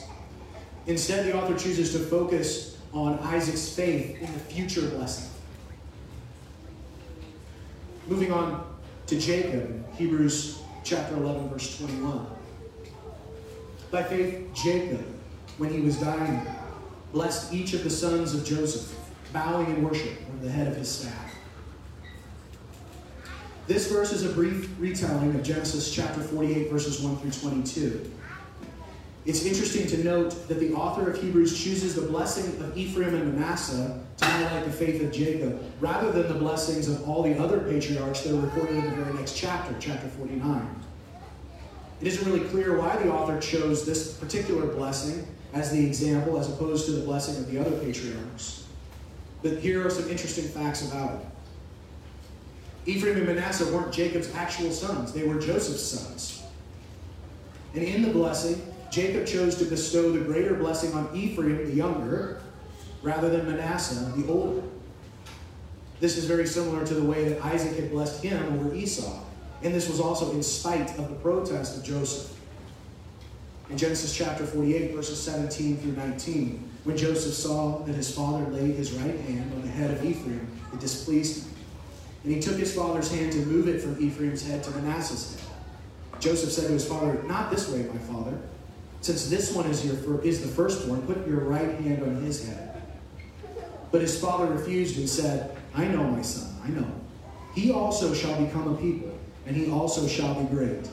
Instead, 0.88 1.26
the 1.26 1.36
author 1.36 1.58
chooses 1.58 1.92
to 1.94 2.00
focus 2.00 2.78
on 2.94 3.20
Isaac's 3.20 3.70
faith 3.70 4.22
in 4.22 4.32
the 4.32 4.40
future 4.40 4.88
blessing. 4.90 5.30
Moving 8.08 8.32
on 8.32 8.76
to 9.08 9.20
Jacob, 9.20 9.84
Hebrews 9.96 10.62
chapter 10.84 11.16
11, 11.16 11.50
verse 11.50 11.78
21. 11.80 12.28
By 13.90 14.04
faith, 14.04 14.48
Jacob, 14.54 15.04
when 15.58 15.74
he 15.74 15.82
was 15.82 16.00
dying, 16.00 16.46
blessed 17.12 17.52
each 17.52 17.74
of 17.74 17.84
the 17.84 17.90
sons 17.90 18.36
of 18.36 18.46
Joseph, 18.46 18.96
bowing 19.34 19.68
in 19.68 19.84
worship 19.84 20.14
over 20.30 20.46
the 20.46 20.52
head 20.52 20.68
of 20.68 20.76
his 20.76 20.90
staff. 20.90 21.36
This 23.68 23.92
verse 23.92 24.14
is 24.14 24.24
a 24.24 24.30
brief 24.30 24.70
retelling 24.78 25.34
of 25.34 25.42
Genesis 25.42 25.92
chapter 25.92 26.22
48, 26.22 26.70
verses 26.70 27.02
1 27.02 27.18
through 27.18 27.32
22. 27.32 28.12
It's 29.26 29.44
interesting 29.44 29.88
to 29.88 30.04
note 30.04 30.48
that 30.48 30.60
the 30.60 30.74
author 30.74 31.10
of 31.10 31.20
Hebrews 31.20 31.60
chooses 31.60 31.96
the 31.96 32.04
blessing 32.04 32.46
of 32.64 32.78
Ephraim 32.78 33.16
and 33.16 33.34
Manasseh 33.34 34.00
to 34.18 34.26
highlight 34.26 34.66
the 34.66 34.72
faith 34.72 35.02
of 35.02 35.12
Jacob, 35.12 35.64
rather 35.80 36.12
than 36.12 36.32
the 36.32 36.38
blessings 36.38 36.88
of 36.88 37.10
all 37.10 37.24
the 37.24 37.36
other 37.40 37.60
patriarchs 37.60 38.22
that 38.22 38.36
are 38.36 38.40
recorded 38.40 38.76
in 38.76 38.84
the 38.86 38.96
very 38.96 39.14
next 39.16 39.36
chapter, 39.36 39.76
chapter 39.80 40.08
49. 40.10 40.68
It 42.02 42.08
isn't 42.08 42.32
really 42.32 42.48
clear 42.50 42.78
why 42.78 42.98
the 42.98 43.12
author 43.12 43.40
chose 43.40 43.84
this 43.84 44.14
particular 44.14 44.68
blessing 44.68 45.26
as 45.54 45.72
the 45.72 45.84
example, 45.84 46.38
as 46.38 46.48
opposed 46.48 46.86
to 46.86 46.92
the 46.92 47.04
blessing 47.04 47.38
of 47.38 47.50
the 47.50 47.58
other 47.58 47.72
patriarchs. 47.80 48.68
But 49.42 49.58
here 49.58 49.86
are 49.86 49.90
some 49.90 50.08
interesting 50.08 50.46
facts 50.46 50.88
about 50.88 51.22
it. 51.22 51.26
Ephraim 52.86 53.18
and 53.18 53.26
Manasseh 53.26 53.74
weren't 53.74 53.92
Jacob's 53.92 54.32
actual 54.36 54.70
sons, 54.70 55.14
they 55.14 55.24
were 55.24 55.40
Joseph's 55.40 55.82
sons. 55.82 56.44
And 57.74 57.84
in 57.84 58.04
the 58.04 58.10
blessing, 58.10 58.62
Jacob 58.96 59.28
chose 59.28 59.58
to 59.58 59.66
bestow 59.66 60.10
the 60.14 60.22
greater 60.22 60.54
blessing 60.54 60.94
on 60.94 61.14
Ephraim, 61.14 61.66
the 61.66 61.76
younger, 61.76 62.42
rather 63.02 63.30
than 63.30 63.46
Manasseh, 63.46 64.14
the 64.16 64.26
older. 64.32 64.66
This 66.00 66.16
is 66.16 66.24
very 66.24 66.48
similar 66.48 66.88
to 66.88 66.94
the 66.94 67.04
way 67.04 67.28
that 67.28 67.44
Isaac 67.44 67.78
had 67.78 67.92
blessed 67.92 68.24
him 68.24 68.58
over 68.58 68.74
Esau. 68.74 69.20
And 69.64 69.74
this 69.74 69.90
was 69.90 70.00
also 70.00 70.32
in 70.32 70.42
spite 70.42 70.98
of 70.98 71.10
the 71.10 71.16
protest 71.16 71.76
of 71.76 71.84
Joseph. 71.84 72.40
In 73.70 73.78
Genesis 73.78 74.16
chapter 74.16 74.46
48, 74.46 74.96
verses 74.96 75.22
17 75.22 75.76
through 75.76 75.92
19, 75.92 76.70
when 76.86 76.96
Joseph 76.96 77.34
saw 77.34 77.80
that 77.80 77.96
his 77.96 78.16
father 78.16 78.46
laid 78.46 78.76
his 78.76 78.94
right 78.94 79.20
hand 79.20 79.52
on 79.56 79.62
the 79.62 79.68
head 79.68 79.92
of 79.92 80.06
Ephraim, 80.06 80.48
it 80.72 80.80
displeased 80.80 81.44
him. 81.44 81.54
And 82.24 82.34
he 82.34 82.40
took 82.40 82.56
his 82.56 82.74
father's 82.74 83.12
hand 83.12 83.34
to 83.34 83.40
move 83.40 83.68
it 83.68 83.82
from 83.82 84.02
Ephraim's 84.02 84.48
head 84.48 84.64
to 84.64 84.72
Manasseh's 84.72 85.36
head. 85.36 86.22
Joseph 86.22 86.54
said 86.54 86.68
to 86.68 86.72
his 86.72 86.88
father, 86.88 87.22
Not 87.24 87.52
this 87.52 87.70
way, 87.70 87.84
my 87.84 87.98
father. 87.98 88.40
Since 89.06 89.30
this 89.30 89.54
one 89.54 89.70
is, 89.70 89.86
your, 89.86 90.20
is 90.24 90.42
the 90.42 90.48
firstborn, 90.48 91.04
put 91.04 91.28
your 91.28 91.42
right 91.42 91.80
hand 91.82 92.02
on 92.02 92.24
his 92.24 92.48
head. 92.48 92.82
But 93.92 94.02
his 94.02 94.20
father 94.20 94.48
refused 94.48 94.98
and 94.98 95.08
said, 95.08 95.56
I 95.76 95.86
know, 95.86 96.02
my 96.06 96.24
son, 96.24 96.52
I 96.64 96.70
know. 96.70 96.88
He 97.54 97.72
also 97.72 98.16
shall 98.16 98.44
become 98.44 98.74
a 98.74 98.78
people, 98.78 99.16
and 99.46 99.56
he 99.56 99.70
also 99.70 100.08
shall 100.08 100.34
be 100.34 100.46
great. 100.48 100.90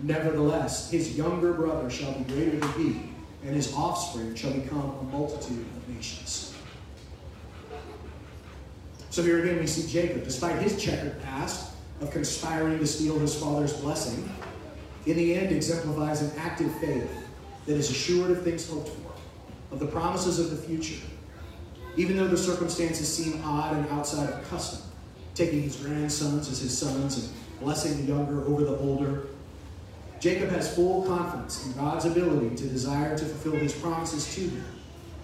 Nevertheless, 0.00 0.92
his 0.92 1.16
younger 1.18 1.52
brother 1.54 1.90
shall 1.90 2.12
be 2.12 2.22
greater 2.32 2.56
than 2.56 2.72
he, 2.74 3.00
and 3.44 3.52
his 3.56 3.74
offspring 3.74 4.36
shall 4.36 4.52
become 4.52 4.94
a 5.00 5.02
multitude 5.02 5.66
of 5.76 5.88
nations. 5.88 6.54
So 9.10 9.24
here 9.24 9.42
again 9.42 9.58
we 9.58 9.66
see 9.66 9.90
Jacob, 9.92 10.22
despite 10.22 10.62
his 10.62 10.80
checkered 10.80 11.20
past 11.24 11.72
of 12.00 12.12
conspiring 12.12 12.78
to 12.78 12.86
steal 12.86 13.18
his 13.18 13.34
father's 13.34 13.72
blessing, 13.72 14.30
in 15.06 15.16
the 15.16 15.34
end 15.34 15.50
exemplifies 15.50 16.22
an 16.22 16.30
active 16.38 16.72
faith 16.78 17.22
that 17.66 17.76
is 17.76 17.90
assured 17.90 18.30
of 18.30 18.42
things 18.42 18.68
hoped 18.68 18.88
for, 18.88 19.12
of 19.72 19.78
the 19.80 19.86
promises 19.86 20.38
of 20.38 20.50
the 20.50 20.56
future, 20.56 21.02
even 21.96 22.16
though 22.16 22.28
the 22.28 22.36
circumstances 22.36 23.12
seem 23.12 23.42
odd 23.44 23.76
and 23.76 23.88
outside 23.88 24.28
of 24.28 24.48
custom, 24.48 24.82
taking 25.34 25.62
his 25.62 25.76
grandsons 25.76 26.48
as 26.48 26.60
his 26.60 26.76
sons 26.76 27.18
and 27.18 27.60
blessing 27.60 28.04
the 28.04 28.12
younger 28.12 28.44
over 28.46 28.64
the 28.64 28.76
older. 28.78 29.26
Jacob 30.20 30.50
has 30.50 30.74
full 30.74 31.02
confidence 31.04 31.66
in 31.66 31.72
God's 31.72 32.04
ability 32.04 32.56
to 32.56 32.66
desire 32.66 33.16
to 33.16 33.24
fulfill 33.24 33.60
his 33.60 33.74
promises 33.74 34.34
to 34.34 34.40
him. 34.40 34.64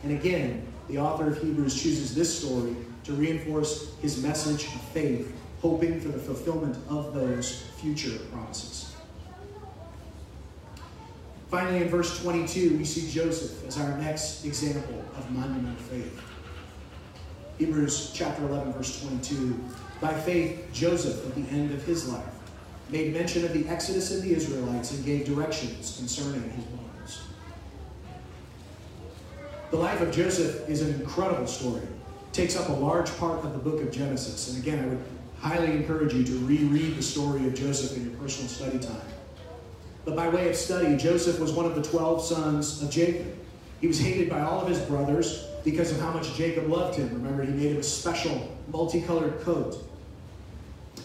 And 0.03 0.13
again, 0.13 0.67
the 0.89 0.99
author 0.99 1.29
of 1.29 1.41
Hebrews 1.41 1.81
chooses 1.81 2.15
this 2.15 2.39
story 2.39 2.75
to 3.05 3.13
reinforce 3.13 3.95
his 4.01 4.23
message 4.23 4.65
of 4.67 4.81
faith, 4.93 5.33
hoping 5.63 6.01
for 6.01 6.09
the 6.09 6.19
fulfillment 6.19 6.77
of 6.89 7.15
those 7.15 7.63
future 7.81 8.19
promises. 8.33 8.90
Finally, 11.51 11.83
in 11.83 11.89
verse 11.89 12.23
22, 12.23 12.79
we 12.79 12.85
see 12.85 13.11
Joseph 13.11 13.67
as 13.67 13.77
our 13.77 13.99
next 13.99 14.45
example 14.45 15.05
of 15.17 15.29
monumental 15.33 15.75
faith. 15.85 16.21
Hebrews 17.59 18.13
chapter 18.15 18.47
11, 18.47 18.73
verse 18.73 19.03
22. 19.03 19.59
By 20.01 20.15
faith, 20.15 20.69
Joseph, 20.73 21.27
at 21.27 21.35
the 21.35 21.51
end 21.51 21.73
of 21.73 21.83
his 21.85 22.09
life, 22.09 22.25
made 22.89 23.13
mention 23.13 23.45
of 23.45 23.53
the 23.53 23.67
exodus 23.69 24.15
of 24.15 24.23
the 24.23 24.33
Israelites 24.33 24.93
and 24.93 25.05
gave 25.05 25.27
directions 25.27 25.97
concerning 25.99 26.49
his 26.51 26.65
bones. 26.67 27.21
The 29.71 29.77
life 29.77 30.01
of 30.01 30.13
Joseph 30.13 30.69
is 30.69 30.83
an 30.83 31.01
incredible 31.01 31.47
story 31.47 31.83
It 31.83 32.33
takes 32.33 32.57
up 32.57 32.69
a 32.69 32.73
large 32.73 33.17
part 33.19 33.45
of 33.45 33.53
the 33.53 33.59
book 33.59 33.83
of 33.83 33.91
Genesis. 33.91 34.55
And 34.55 34.63
again, 34.63 34.85
I 34.85 34.89
would 34.89 35.05
highly 35.41 35.73
encourage 35.73 36.15
you 36.15 36.25
to 36.25 36.47
reread 36.47 36.97
the 36.97 37.03
story 37.03 37.45
of 37.47 37.55
Joseph 37.55 37.97
in 37.97 38.09
your 38.09 38.19
personal 38.19 38.49
study 38.49 38.79
time. 38.79 39.20
But 40.05 40.17
by 40.17 40.29
way 40.29 40.49
of 40.49 40.57
study, 40.57 40.97
Joseph 40.97 41.39
was 41.39 41.53
one 41.53 41.67
of 41.67 41.75
the 41.75 41.83
12 41.83 42.25
sons 42.25 42.83
of 42.83 42.91
Jacob. 42.91 43.27
He 43.81 43.87
was 43.87 44.01
hated 44.01 44.29
by 44.29 44.41
all 44.41 44.61
of 44.61 44.69
his 44.69 44.79
brothers 44.81 45.47
because 45.65 45.91
of 45.93 46.01
how 46.01 46.11
much 46.11 46.35
Jacob 46.35 46.69
loved 46.69 46.99
him. 46.99 47.13
Remember, 47.13 47.45
he 47.45 47.53
made 47.53 47.73
him 47.73 47.79
a 47.79 47.83
special 47.83 48.57
multicolored 48.69 49.41
coat. 49.41 49.77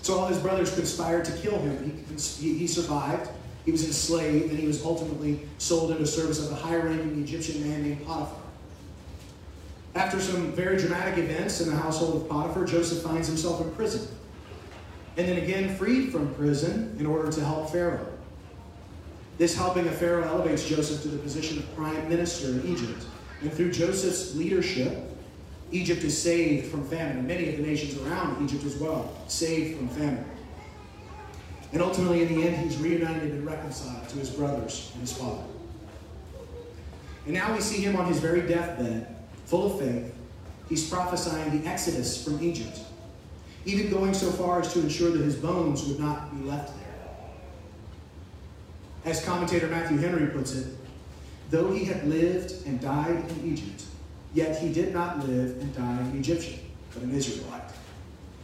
So 0.02 0.18
all 0.18 0.28
his 0.28 0.38
brothers 0.40 0.74
conspired 0.74 1.26
to 1.26 1.32
kill 1.38 1.58
him. 1.60 2.06
He, 2.40 2.54
he 2.54 2.68
survived. 2.68 3.30
He 3.66 3.72
was 3.72 3.86
enslaved, 3.86 4.52
and 4.52 4.60
he 4.60 4.68
was 4.68 4.86
ultimately 4.86 5.42
sold 5.58 5.92
into 5.92 6.06
service 6.06 6.46
of 6.46 6.52
a 6.52 6.56
high 6.56 6.76
ranking 6.76 7.24
Egyptian 7.24 7.68
man 7.68 7.82
named 7.82 8.06
Potiphar. 8.06 8.40
After 9.96 10.20
some 10.20 10.52
very 10.52 10.78
dramatic 10.78 11.18
events 11.18 11.62
in 11.62 11.70
the 11.70 11.76
household 11.76 12.22
of 12.22 12.30
Potiphar, 12.30 12.66
Joseph 12.66 13.02
finds 13.02 13.28
himself 13.28 13.62
in 13.62 13.72
prison. 13.72 14.08
And 15.18 15.28
then 15.28 15.38
again, 15.38 15.76
freed 15.78 16.12
from 16.12 16.34
prison 16.36 16.96
in 17.00 17.06
order 17.06 17.32
to 17.32 17.44
help 17.44 17.72
Pharaoh. 17.72 18.06
This 19.38 19.56
helping 19.56 19.88
of 19.88 19.96
Pharaoh 19.96 20.24
elevates 20.24 20.68
Joseph 20.68 21.02
to 21.02 21.10
the 21.10 21.18
position 21.18 21.58
of 21.58 21.76
prime 21.76 22.08
minister 22.08 22.48
in 22.48 22.66
Egypt. 22.68 23.06
And 23.42 23.52
through 23.52 23.72
Joseph's 23.72 24.34
leadership, 24.36 24.98
Egypt 25.72 26.04
is 26.04 26.20
saved 26.20 26.72
from 26.72 26.88
famine, 26.88 27.18
and 27.18 27.28
many 27.28 27.50
of 27.50 27.58
the 27.58 27.64
nations 27.64 27.98
around 28.02 28.44
Egypt 28.44 28.64
as 28.64 28.78
well, 28.78 29.14
saved 29.28 29.78
from 29.78 29.90
famine. 29.90 30.26
And 31.74 31.82
ultimately, 31.82 32.22
in 32.22 32.34
the 32.34 32.48
end, 32.48 32.58
he's 32.64 32.78
reunited 32.78 33.32
and 33.32 33.46
reconciled 33.46 34.08
to 34.10 34.18
his 34.18 34.30
brothers 34.30 34.92
and 34.94 35.02
his 35.02 35.12
father. 35.12 35.44
And 37.26 37.34
now 37.34 37.54
we 37.54 37.60
see 37.60 37.82
him 37.82 37.98
on 37.98 38.06
his 38.06 38.20
very 38.20 38.48
deathbed, 38.48 39.14
full 39.46 39.74
of 39.74 39.80
faith. 39.80 40.14
He's 40.70 40.90
prophesying 40.90 41.60
the 41.60 41.68
exodus 41.68 42.24
from 42.24 42.42
Egypt, 42.42 42.80
even 43.66 43.90
going 43.90 44.14
so 44.14 44.32
far 44.32 44.62
as 44.62 44.72
to 44.74 44.80
ensure 44.80 45.12
that 45.12 45.22
his 45.22 45.36
bones 45.36 45.84
would 45.86 46.00
not 46.00 46.34
be 46.36 46.48
left 46.48 46.74
there. 46.80 46.85
As 49.06 49.24
commentator 49.24 49.68
Matthew 49.68 49.98
Henry 49.98 50.26
puts 50.28 50.56
it, 50.56 50.66
though 51.52 51.72
he 51.72 51.86
had 51.86 52.08
lived 52.08 52.66
and 52.66 52.82
died 52.82 53.24
in 53.30 53.54
Egypt, 53.54 53.84
yet 54.34 54.60
he 54.60 54.74
did 54.74 54.94
not 54.94 55.20
live 55.28 55.62
and 55.62 55.76
die 55.76 56.00
an 56.00 56.18
Egyptian, 56.18 56.60
but 56.92 57.04
an 57.04 57.14
Israelite. 57.14 57.72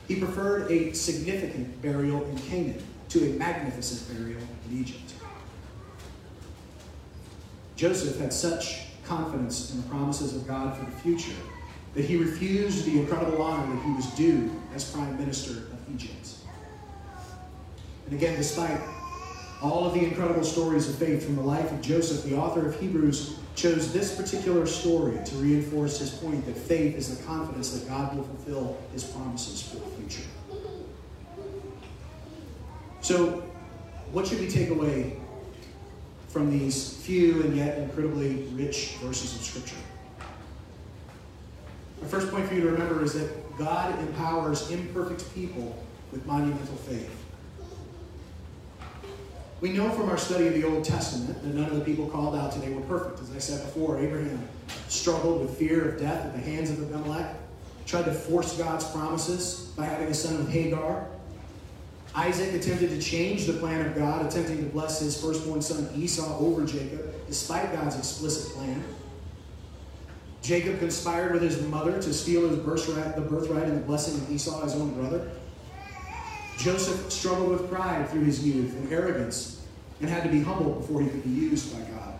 He 0.07 0.17
preferred 0.17 0.69
a 0.71 0.93
significant 0.93 1.81
burial 1.81 2.23
in 2.25 2.37
Canaan 2.37 2.83
to 3.09 3.25
a 3.25 3.39
magnificent 3.39 4.15
burial 4.15 4.41
in 4.69 4.79
Egypt. 4.79 5.13
Joseph 7.75 8.19
had 8.19 8.31
such 8.31 8.83
confidence 9.03 9.71
in 9.71 9.81
the 9.81 9.87
promises 9.89 10.35
of 10.35 10.47
God 10.47 10.77
for 10.77 10.85
the 10.85 10.97
future 10.97 11.35
that 11.95 12.05
he 12.05 12.17
refused 12.17 12.85
the 12.85 12.99
incredible 12.99 13.41
honor 13.41 13.73
that 13.73 13.83
he 13.83 13.91
was 13.93 14.05
due 14.11 14.51
as 14.75 14.91
prime 14.91 15.17
minister 15.17 15.51
of 15.51 15.79
Egypt. 15.91 16.35
And 18.05 18.13
again, 18.13 18.37
despite 18.37 18.79
all 19.61 19.85
of 19.85 19.93
the 19.93 20.03
incredible 20.03 20.43
stories 20.43 20.89
of 20.89 20.95
faith 20.95 21.23
from 21.23 21.35
the 21.35 21.41
life 21.41 21.71
of 21.71 21.81
Joseph, 21.81 22.23
the 22.23 22.35
author 22.35 22.67
of 22.67 22.79
Hebrews 22.79 23.37
chose 23.55 23.93
this 23.93 24.15
particular 24.15 24.65
story 24.65 25.19
to 25.25 25.35
reinforce 25.35 25.99
his 25.99 26.09
point 26.09 26.45
that 26.45 26.57
faith 26.57 26.95
is 26.95 27.15
the 27.15 27.23
confidence 27.25 27.77
that 27.77 27.87
God 27.87 28.15
will 28.15 28.23
fulfill 28.23 28.77
his 28.91 29.03
promises 29.03 29.61
for 29.61 29.75
the 29.75 29.85
future. 29.97 30.27
So, 33.01 33.43
what 34.11 34.27
should 34.27 34.39
we 34.39 34.49
take 34.49 34.69
away 34.69 35.17
from 36.29 36.49
these 36.49 36.97
few 36.97 37.41
and 37.43 37.55
yet 37.55 37.77
incredibly 37.77 38.43
rich 38.53 38.95
verses 39.01 39.35
of 39.35 39.41
Scripture? 39.41 39.75
My 42.01 42.07
first 42.07 42.31
point 42.31 42.47
for 42.47 42.55
you 42.55 42.61
to 42.61 42.71
remember 42.71 43.03
is 43.03 43.13
that 43.13 43.57
God 43.57 43.99
empowers 43.99 44.71
imperfect 44.71 45.33
people 45.35 45.83
with 46.11 46.25
monumental 46.25 46.75
faith. 46.77 47.20
We 49.61 49.71
know 49.71 49.91
from 49.91 50.09
our 50.09 50.17
study 50.17 50.47
of 50.47 50.55
the 50.55 50.63
Old 50.63 50.83
Testament 50.83 51.39
that 51.43 51.53
none 51.53 51.69
of 51.69 51.75
the 51.75 51.85
people 51.85 52.07
called 52.07 52.35
out 52.35 52.51
today 52.51 52.73
were 52.73 52.81
perfect. 52.81 53.21
As 53.21 53.31
I 53.35 53.37
said 53.37 53.63
before, 53.63 53.99
Abraham 53.99 54.47
struggled 54.87 55.41
with 55.41 55.55
fear 55.55 55.87
of 55.87 55.99
death 55.99 56.25
at 56.25 56.33
the 56.33 56.39
hands 56.39 56.71
of 56.71 56.81
Abimelech, 56.81 57.35
tried 57.85 58.05
to 58.05 58.13
force 58.13 58.57
God's 58.57 58.85
promises 58.85 59.71
by 59.77 59.85
having 59.85 60.07
a 60.07 60.15
son 60.15 60.39
with 60.39 60.49
Hagar. 60.49 61.05
Isaac 62.15 62.55
attempted 62.55 62.89
to 62.89 62.99
change 62.99 63.45
the 63.45 63.53
plan 63.53 63.85
of 63.85 63.95
God, 63.95 64.25
attempting 64.25 64.57
to 64.57 64.69
bless 64.71 64.99
his 64.99 65.21
firstborn 65.21 65.61
son 65.61 65.87
Esau 65.95 66.39
over 66.39 66.65
Jacob, 66.65 67.13
despite 67.27 67.71
God's 67.71 67.99
explicit 67.99 68.55
plan. 68.55 68.83
Jacob 70.41 70.79
conspired 70.79 71.33
with 71.33 71.43
his 71.43 71.61
mother 71.67 72.01
to 72.01 72.13
steal 72.15 72.49
his 72.49 72.57
birthright, 72.57 73.15
the 73.15 73.21
birthright 73.21 73.65
and 73.65 73.77
the 73.77 73.85
blessing 73.85 74.15
of 74.15 74.31
Esau, 74.31 74.63
his 74.63 74.73
own 74.73 74.95
brother. 74.95 75.29
Joseph 76.61 77.11
struggled 77.11 77.49
with 77.49 77.71
pride 77.71 78.07
through 78.09 78.23
his 78.23 78.45
youth 78.45 78.75
and 78.77 78.93
arrogance 78.93 79.65
and 79.99 80.09
had 80.09 80.23
to 80.23 80.29
be 80.29 80.41
humbled 80.41 80.81
before 80.81 81.01
he 81.01 81.09
could 81.09 81.23
be 81.23 81.29
used 81.29 81.73
by 81.73 81.79
God. 81.91 82.19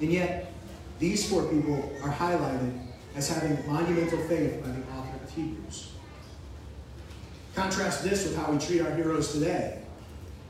And 0.00 0.12
yet, 0.12 0.52
these 1.00 1.28
four 1.28 1.44
people 1.44 1.92
are 2.02 2.12
highlighted 2.12 2.78
as 3.16 3.28
having 3.28 3.66
monumental 3.66 4.18
faith 4.28 4.62
by 4.62 4.68
the 4.68 4.82
author 4.92 5.24
of 5.24 5.30
Hebrews. 5.34 5.90
Contrast 7.54 8.04
this 8.04 8.24
with 8.24 8.36
how 8.36 8.50
we 8.50 8.58
treat 8.58 8.80
our 8.80 8.94
heroes 8.94 9.32
today. 9.32 9.82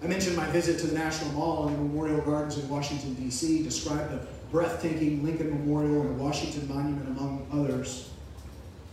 I 0.03 0.07
mentioned 0.07 0.37
my 0.37 0.47
visit 0.51 0.79
to 0.81 0.87
the 0.87 0.95
National 0.95 1.33
Mall 1.33 1.69
and 1.69 1.77
the 1.77 1.83
Memorial 1.83 2.21
Gardens 2.21 2.59
in 2.59 2.69
Washington, 2.69 3.15
D.C., 3.15 3.63
described 3.63 4.13
the 4.13 4.27
breathtaking 4.51 5.25
Lincoln 5.25 5.51
Memorial 5.51 6.03
and 6.03 6.11
the 6.11 6.23
Washington 6.23 6.69
Monument, 6.69 7.09
among 7.09 7.47
others. 7.53 8.11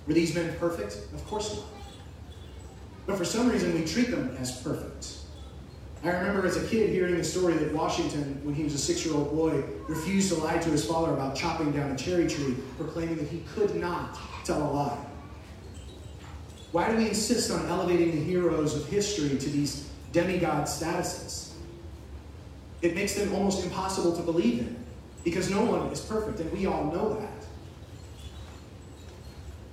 Were 0.07 0.13
these 0.13 0.33
men 0.33 0.55
perfect? 0.57 0.97
Of 1.13 1.25
course 1.27 1.55
not. 1.55 1.78
But 3.09 3.17
for 3.17 3.25
some 3.25 3.49
reason, 3.49 3.73
we 3.73 3.83
treat 3.85 4.11
them 4.11 4.37
as 4.39 4.61
perfect. 4.61 5.15
I 6.03 6.09
remember 6.09 6.45
as 6.45 6.57
a 6.57 6.67
kid 6.67 6.91
hearing 6.91 7.17
the 7.17 7.23
story 7.23 7.55
that 7.55 7.73
Washington, 7.73 8.39
when 8.43 8.53
he 8.53 8.63
was 8.63 8.75
a 8.75 8.77
six 8.77 9.03
year 9.03 9.15
old 9.15 9.31
boy, 9.31 9.63
refused 9.87 10.31
to 10.31 10.35
lie 10.35 10.59
to 10.59 10.69
his 10.69 10.85
father 10.85 11.11
about 11.13 11.35
chopping 11.35 11.71
down 11.71 11.89
a 11.89 11.95
cherry 11.97 12.27
tree, 12.27 12.55
proclaiming 12.77 13.15
that 13.15 13.27
he 13.27 13.41
could 13.55 13.73
not 13.75 14.15
tell 14.45 14.61
a 14.61 14.69
lie. 14.71 15.05
Why 16.71 16.91
do 16.91 16.97
we 16.97 17.09
insist 17.09 17.49
on 17.49 17.65
elevating 17.65 18.11
the 18.11 18.23
heroes 18.23 18.75
of 18.75 18.87
history 18.87 19.39
to 19.39 19.49
these 19.49 19.89
demigod 20.11 20.65
statuses? 20.65 21.53
It 22.83 22.93
makes 22.93 23.15
them 23.15 23.33
almost 23.33 23.63
impossible 23.63 24.15
to 24.17 24.21
believe 24.21 24.59
in 24.59 24.85
because 25.23 25.49
no 25.49 25.65
one 25.65 25.87
is 25.87 25.99
perfect, 25.99 26.41
and 26.41 26.51
we 26.51 26.67
all 26.67 26.85
know 26.85 27.15
that. 27.15 27.38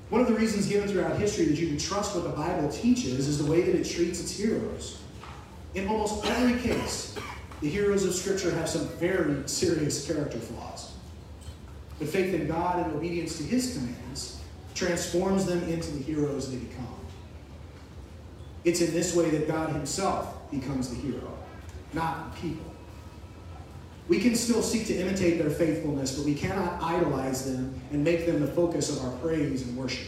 One 0.09 0.21
of 0.21 0.29
the 0.29 0.35
reasons 0.35 0.67
given 0.67 0.89
throughout 0.89 1.19
history 1.19 1.47
that 1.47 1.59
you 1.59 1.67
can 1.67 1.79
trust 1.79 2.15
what 2.15 2.25
the 2.25 2.31
Bible 2.31 2.69
teaches 2.69 3.27
is 3.27 3.39
the 3.39 3.51
way 3.51 3.63
that 3.63 3.75
it 3.75 3.85
treats 3.85 4.21
its 4.21 4.37
heroes. 4.37 5.01
In 5.75 5.89
almost 5.89 6.25
every 6.27 6.61
case, 6.61 7.17
the 7.61 7.69
heroes 7.69 8.05
of 8.05 8.15
Scripture 8.15 8.53
have 8.53 8.69
some 8.69 8.87
very 8.99 9.49
serious 9.49 10.07
character 10.07 10.39
flaws. 10.39 10.93
But 11.99 12.09
faith 12.09 12.35
in 12.35 12.47
God 12.47 12.87
and 12.87 12.95
obedience 12.95 13.37
to 13.39 13.43
His 13.43 13.77
commands 13.77 14.41
transforms 14.75 15.47
them 15.47 15.63
into 15.69 15.91
the 15.91 16.03
heroes 16.03 16.51
they 16.51 16.59
become. 16.59 16.87
It's 18.65 18.81
in 18.81 18.93
this 18.93 19.15
way 19.15 19.31
that 19.31 19.49
God 19.49 19.71
Himself 19.71 20.51
becomes 20.51 20.91
the 20.91 20.97
hero, 20.97 21.37
not 21.95 22.37
people. 22.37 22.66
We 24.09 24.21
can 24.21 24.35
still 24.37 24.63
seek 24.63 24.87
to 24.87 24.97
imitate 24.97 25.39
their 25.39 25.51
faithfulness, 25.51 26.17
but 26.17 26.25
we 26.25 26.35
cannot 26.35 26.81
idolize 26.83 27.45
them 27.45 27.81
and 27.91 28.05
make 28.05 28.25
them 28.25 28.41
the 28.41 28.47
focus 28.47 28.97
of 28.97 29.05
our 29.05 29.17
praise 29.19 29.63
and 29.63 29.77
worship. 29.77 30.07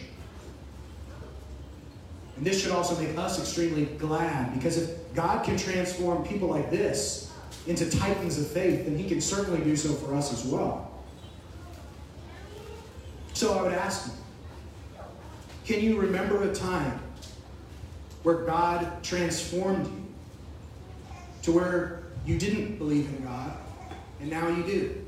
And 2.36 2.46
this 2.46 2.62
should 2.62 2.70
also 2.70 2.96
make 3.00 3.18
us 3.18 3.40
extremely 3.40 3.86
glad 3.86 4.54
because 4.54 4.78
if 4.78 5.14
God 5.14 5.44
can 5.44 5.56
transform 5.56 6.24
people 6.24 6.48
like 6.48 6.70
this 6.70 7.32
into 7.66 7.90
titans 7.90 8.38
of 8.38 8.46
faith, 8.46 8.84
then 8.84 8.96
He 8.96 9.08
can 9.08 9.20
certainly 9.20 9.60
do 9.60 9.74
so 9.74 9.92
for 9.94 10.14
us 10.14 10.32
as 10.32 10.44
well. 10.44 10.88
So 13.32 13.58
I 13.58 13.62
would 13.62 13.72
ask 13.72 14.06
you 14.06 14.12
can 15.64 15.82
you 15.82 16.00
remember 16.00 16.48
a 16.48 16.54
time 16.54 16.98
where 18.22 18.36
God 18.36 19.02
transformed 19.02 19.86
you 19.86 20.06
to 21.42 21.52
where 21.52 22.04
you 22.24 22.38
didn't 22.38 22.78
believe 22.78 23.06
in 23.08 23.24
God? 23.24 23.52
And 24.20 24.30
now 24.30 24.48
you 24.48 24.62
do. 24.62 25.04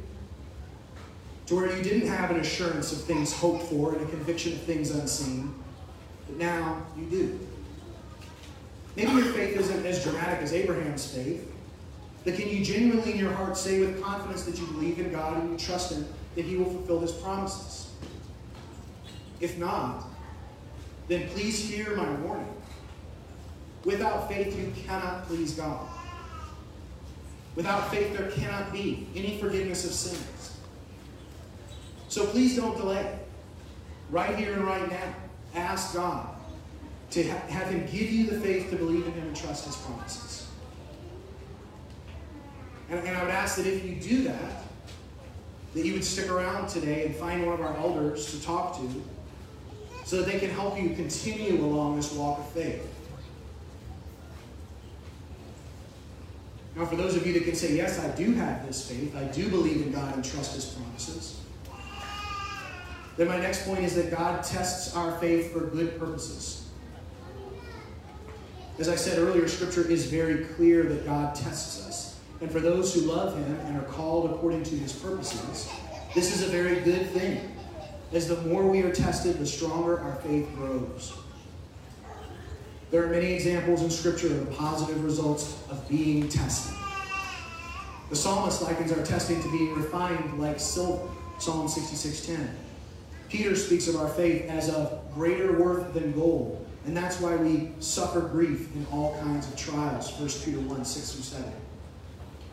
To 1.47 1.57
where 1.57 1.77
you 1.77 1.83
didn't 1.83 2.09
have 2.09 2.31
an 2.31 2.39
assurance 2.39 2.93
of 2.93 3.03
things 3.03 3.33
hoped 3.33 3.65
for 3.65 3.95
and 3.95 4.07
a 4.07 4.09
conviction 4.11 4.53
of 4.53 4.61
things 4.63 4.91
unseen, 4.91 5.55
but 6.27 6.37
now 6.37 6.87
you 6.97 7.07
do. 7.07 7.41
Maybe 8.97 9.13
your 9.13 9.33
faith 9.33 9.57
isn't 9.57 9.87
as 9.87 10.05
dramatic 10.05 10.41
as 10.41 10.53
Abraham's 10.53 11.13
faith, 11.13 11.51
but 12.25 12.35
can 12.35 12.49
you 12.49 12.65
genuinely 12.65 13.13
in 13.13 13.19
your 13.19 13.33
heart 13.33 13.57
say 13.57 13.81
with 13.81 14.03
confidence 14.03 14.45
that 14.45 14.59
you 14.59 14.67
believe 14.67 14.99
in 14.99 15.11
God 15.11 15.41
and 15.41 15.51
you 15.51 15.59
trust 15.59 15.93
Him 15.93 16.07
that 16.37 16.45
He 16.45 16.57
will 16.57 16.71
fulfill 16.71 17.01
His 17.01 17.13
promises? 17.13 17.93
If 19.41 19.59
not, 19.59 20.05
then 21.09 21.29
please 21.31 21.69
hear 21.69 21.97
my 21.97 22.09
warning. 22.17 22.55
Without 23.85 24.29
faith, 24.29 24.57
you 24.57 24.73
cannot 24.87 25.27
please 25.27 25.55
God. 25.55 25.89
Without 27.57 27.91
faith, 27.91 28.17
there 28.17 28.31
cannot 28.31 28.73
be 28.73 29.07
any 29.15 29.39
forgiveness 29.39 29.85
of 29.85 29.93
sins. 29.93 30.57
So 32.09 32.27
please 32.27 32.57
don't 32.57 32.77
delay. 32.77 33.19
Right 34.11 34.37
here 34.37 34.55
and 34.55 34.65
right 34.65 34.91
now, 34.91 35.15
ask 35.55 35.95
God 35.95 36.29
to 37.11 37.29
ha- 37.29 37.47
have 37.49 37.69
Him 37.69 37.87
give 37.87 38.11
you 38.11 38.27
the 38.27 38.41
faith 38.41 38.71
to 38.71 38.77
believe 38.77 39.07
in 39.07 39.13
Him 39.13 39.29
and 39.29 39.37
trust 39.37 39.67
His 39.67 39.77
promises. 39.77 40.49
And, 42.89 43.01
and 43.01 43.17
I 43.17 43.23
would 43.23 43.33
ask 43.33 43.57
that 43.57 43.67
if 43.67 43.85
you 43.85 43.97
do 43.97 44.25
that, 44.25 44.65
that 45.75 45.85
you 45.85 45.93
would 45.93 46.05
stick 46.05 46.31
around 46.31 46.69
today 46.69 47.07
and 47.07 47.15
find 47.15 47.47
one 47.47 47.55
of 47.55 47.61
our 47.61 47.77
elders 47.77 48.33
to 48.33 48.45
talk 48.45 48.77
to 48.79 49.03
so 50.05 50.17
that 50.17 50.27
they 50.27 50.41
can 50.41 50.51
help 50.51 50.81
you 50.81 50.91
continue 50.91 51.65
along 51.65 51.97
this 51.97 52.13
walk 52.13 52.41
of 52.41 52.49
faith. 52.51 52.85
Now, 56.81 56.87
for 56.87 56.97
those 56.97 57.15
of 57.15 57.27
you 57.27 57.35
that 57.35 57.45
can 57.45 57.55
say, 57.55 57.77
Yes, 57.77 57.99
I 57.99 58.09
do 58.17 58.33
have 58.33 58.67
this 58.67 58.89
faith, 58.89 59.15
I 59.15 59.25
do 59.25 59.51
believe 59.51 59.83
in 59.83 59.93
God 59.93 60.15
and 60.15 60.25
trust 60.25 60.55
His 60.55 60.65
promises, 60.65 61.39
then 63.19 63.29
my 63.29 63.39
next 63.39 63.67
point 63.67 63.81
is 63.81 63.95
that 63.97 64.11
God 64.11 64.43
tests 64.43 64.97
our 64.97 65.19
faith 65.19 65.53
for 65.53 65.61
good 65.61 65.99
purposes. 65.99 66.71
As 68.79 68.89
I 68.89 68.97
said 68.97 69.19
earlier, 69.19 69.47
Scripture 69.47 69.87
is 69.87 70.07
very 70.07 70.47
clear 70.47 70.85
that 70.85 71.05
God 71.05 71.35
tests 71.35 71.87
us. 71.87 72.19
And 72.41 72.51
for 72.51 72.61
those 72.61 72.95
who 72.95 73.03
love 73.03 73.37
Him 73.37 73.57
and 73.67 73.77
are 73.77 73.85
called 73.85 74.31
according 74.31 74.63
to 74.63 74.75
His 74.75 74.95
purposes, 74.95 75.69
this 76.15 76.35
is 76.35 76.49
a 76.49 76.51
very 76.51 76.81
good 76.81 77.11
thing. 77.11 77.55
As 78.15 78.27
the 78.27 78.41
more 78.41 78.67
we 78.67 78.81
are 78.81 78.91
tested, 78.91 79.39
the 79.39 79.47
stronger 79.47 80.01
our 80.01 80.17
faith 80.17 80.49
grows. 80.55 81.13
There 82.91 83.05
are 83.05 83.09
many 83.09 83.33
examples 83.33 83.83
in 83.83 83.91
Scripture 83.91 84.27
of 84.27 84.51
the 84.51 84.57
positive 84.57 85.05
results 85.05 85.57
of 85.71 85.89
being 85.89 86.29
tested. 86.29 86.75
The 88.09 88.17
psalmist 88.17 88.63
likens 88.63 88.91
our 88.91 89.05
testing 89.05 89.41
to 89.41 89.53
being 89.53 89.75
refined 89.75 90.41
like 90.41 90.59
silver, 90.59 91.09
Psalm 91.39 91.69
66:10. 91.69 92.51
Peter 93.29 93.55
speaks 93.55 93.87
of 93.87 93.95
our 93.95 94.09
faith 94.09 94.51
as 94.51 94.69
of 94.69 94.99
greater 95.15 95.53
worth 95.53 95.95
than 95.95 96.11
gold, 96.11 96.67
and 96.85 96.97
that's 96.97 97.21
why 97.21 97.37
we 97.37 97.71
suffer 97.79 98.21
grief 98.21 98.75
in 98.75 98.85
all 98.91 99.17
kinds 99.23 99.47
of 99.47 99.55
trials, 99.55 100.11
1 100.19 100.43
Peter 100.45 100.59
1, 100.59 100.85
6 100.85 101.13
through 101.13 101.23
7. 101.23 101.53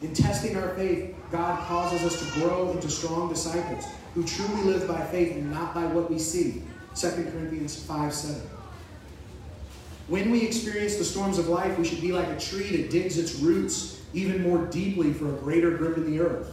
In 0.03 0.13
testing 0.13 0.55
our 0.55 0.69
faith, 0.75 1.15
God 1.31 1.65
causes 1.67 2.03
us 2.03 2.19
to 2.19 2.39
grow 2.39 2.69
into 2.73 2.91
strong 2.91 3.27
disciples 3.29 3.85
who 4.13 4.23
truly 4.23 4.61
live 4.65 4.87
by 4.87 5.03
faith 5.07 5.35
and 5.35 5.49
not 5.49 5.73
by 5.73 5.87
what 5.87 6.11
we 6.11 6.19
see, 6.19 6.61
2 6.93 7.09
Corinthians 7.31 7.75
5, 7.75 8.13
7. 8.13 8.39
When 10.07 10.31
we 10.31 10.41
experience 10.41 10.95
the 10.95 11.03
storms 11.03 11.37
of 11.37 11.49
life, 11.49 11.77
we 11.77 11.83
should 11.83 11.99
be 11.99 12.13
like 12.13 12.29
a 12.29 12.39
tree 12.39 12.77
that 12.77 12.89
digs 12.89 13.17
its 13.17 13.35
roots 13.35 14.01
even 14.13 14.41
more 14.41 14.65
deeply 14.67 15.11
for 15.11 15.27
a 15.27 15.37
greater 15.37 15.71
grip 15.71 15.97
in 15.97 16.09
the 16.09 16.21
earth. 16.21 16.49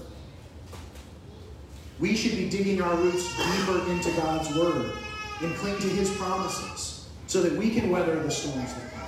We 2.01 2.17
should 2.17 2.37
be 2.37 2.49
digging 2.49 2.83
our 2.83 2.97
roots 2.97 3.25
deeper 3.37 3.89
into 3.93 4.11
God's 4.21 4.53
Word 4.57 4.97
and 5.41 5.55
cling 5.57 5.79
to 5.79 5.89
His 5.89 6.11
promises 6.17 7.09
so 7.29 7.43
that 7.43 7.53
we 7.53 7.71
can 7.71 7.91
weather 7.91 8.21
the 8.21 8.31
storms 8.31 8.75
that 8.75 8.93
come. 8.93 9.03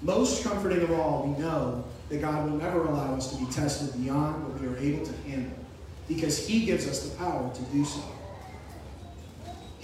Most 0.00 0.42
comforting 0.42 0.80
of 0.80 0.92
all, 0.92 1.26
we 1.26 1.38
know 1.38 1.84
that 2.08 2.22
God 2.22 2.48
will 2.48 2.56
never 2.56 2.86
allow 2.86 3.14
us 3.14 3.30
to 3.32 3.44
be 3.44 3.50
tested 3.52 3.92
beyond 4.02 4.42
what 4.42 4.58
we 4.58 4.68
are 4.68 4.78
able 4.78 5.04
to 5.04 5.12
handle 5.28 5.58
because 6.08 6.46
He 6.46 6.64
gives 6.64 6.88
us 6.88 7.08
the 7.08 7.16
power 7.16 7.52
to 7.52 7.62
do 7.64 7.84
so. 7.84 8.00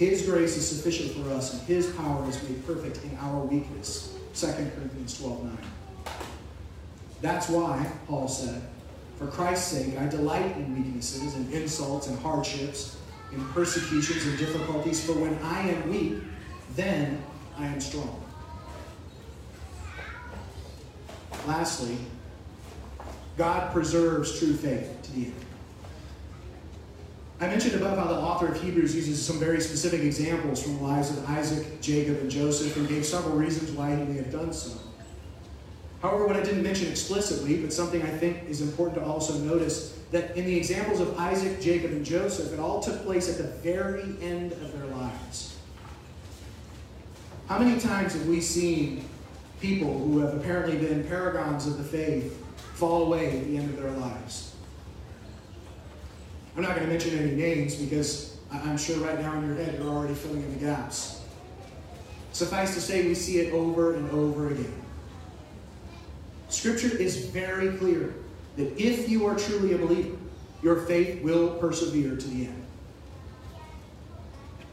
His 0.09 0.23
grace 0.23 0.57
is 0.57 0.67
sufficient 0.67 1.11
for 1.11 1.33
us, 1.33 1.53
and 1.53 1.61
His 1.61 1.89
power 1.91 2.27
is 2.27 2.43
made 2.43 2.65
perfect 2.67 3.01
in 3.05 3.17
our 3.19 3.39
weakness. 3.45 4.13
2 4.35 4.47
Corinthians 4.47 5.17
12 5.17 5.43
9. 5.45 5.57
That's 7.21 7.47
why, 7.47 7.89
Paul 8.05 8.27
said, 8.27 8.61
for 9.17 9.27
Christ's 9.27 9.71
sake, 9.71 9.97
I 9.97 10.07
delight 10.07 10.57
in 10.57 10.75
weaknesses 10.75 11.35
and 11.35 11.49
insults 11.53 12.07
and 12.07 12.19
hardships, 12.19 12.97
in 13.31 13.45
persecutions 13.49 14.25
and 14.25 14.37
difficulties, 14.37 15.05
for 15.05 15.13
when 15.13 15.37
I 15.41 15.69
am 15.69 15.89
weak, 15.89 16.21
then 16.75 17.23
I 17.57 17.67
am 17.67 17.79
strong. 17.79 18.21
Lastly, 21.47 21.97
God 23.37 23.71
preserves 23.71 24.37
true 24.37 24.53
faith 24.53 25.01
to 25.03 25.11
the 25.13 25.25
end. 25.27 25.45
I 27.39 27.47
mentioned 27.47 27.75
above 27.75 27.97
how 27.97 28.05
the 28.05 28.19
author 28.19 28.47
of 28.47 28.61
Hebrews 28.61 28.95
uses 28.95 29.23
some 29.23 29.39
very 29.39 29.59
specific 29.59 30.01
examples 30.01 30.63
from 30.63 30.77
the 30.77 30.83
lives 30.83 31.09
of 31.09 31.27
Isaac, 31.29 31.81
Jacob, 31.81 32.19
and 32.19 32.31
Joseph, 32.31 32.75
and 32.77 32.87
gave 32.87 33.05
several 33.05 33.35
reasons 33.35 33.71
why 33.71 33.95
he 33.95 34.03
may 34.03 34.17
have 34.17 34.31
done 34.31 34.53
so. 34.53 34.79
However, 36.01 36.27
what 36.27 36.35
I 36.35 36.43
didn't 36.43 36.63
mention 36.63 36.89
explicitly, 36.89 37.57
but 37.57 37.73
something 37.73 38.01
I 38.01 38.09
think 38.09 38.49
is 38.49 38.61
important 38.61 38.99
to 38.99 39.05
also 39.05 39.37
notice, 39.39 39.97
that 40.11 40.37
in 40.37 40.45
the 40.45 40.55
examples 40.55 40.99
of 40.99 41.17
Isaac, 41.17 41.59
Jacob, 41.59 41.91
and 41.91 42.05
Joseph, 42.05 42.53
it 42.53 42.59
all 42.59 42.81
took 42.81 43.03
place 43.03 43.29
at 43.29 43.37
the 43.37 43.51
very 43.61 44.15
end 44.21 44.51
of 44.51 44.77
their 44.77 44.85
lives. 44.87 45.57
How 47.47 47.57
many 47.57 47.79
times 47.79 48.13
have 48.13 48.27
we 48.27 48.41
seen 48.41 49.05
people 49.59 49.97
who 49.97 50.19
have 50.19 50.35
apparently 50.35 50.77
been 50.77 51.03
paragons 51.05 51.67
of 51.67 51.77
the 51.77 51.83
faith 51.83 52.37
fall 52.75 53.05
away 53.05 53.39
at 53.39 53.45
the 53.45 53.57
end 53.57 53.69
of 53.69 53.81
their 53.81 53.91
lives? 53.91 54.52
I'm 56.55 56.61
not 56.61 56.75
going 56.75 56.83
to 56.83 56.91
mention 56.91 57.17
any 57.17 57.31
names 57.31 57.75
because 57.75 58.37
I'm 58.51 58.77
sure 58.77 58.97
right 58.97 59.19
now 59.19 59.37
in 59.37 59.47
your 59.47 59.55
head 59.55 59.79
you're 59.79 59.89
already 59.89 60.13
filling 60.13 60.43
in 60.43 60.53
the 60.53 60.65
gaps. 60.65 61.21
Suffice 62.31 62.73
to 62.75 62.81
say, 62.81 63.07
we 63.07 63.15
see 63.15 63.39
it 63.39 63.53
over 63.53 63.95
and 63.95 64.09
over 64.11 64.49
again. 64.49 64.73
Scripture 66.49 66.95
is 66.95 67.27
very 67.27 67.75
clear 67.77 68.13
that 68.57 68.79
if 68.79 69.09
you 69.09 69.25
are 69.25 69.35
truly 69.35 69.73
a 69.73 69.77
believer, 69.77 70.17
your 70.61 70.81
faith 70.81 71.21
will 71.23 71.55
persevere 71.57 72.15
to 72.15 72.27
the 72.27 72.45
end. 72.45 72.65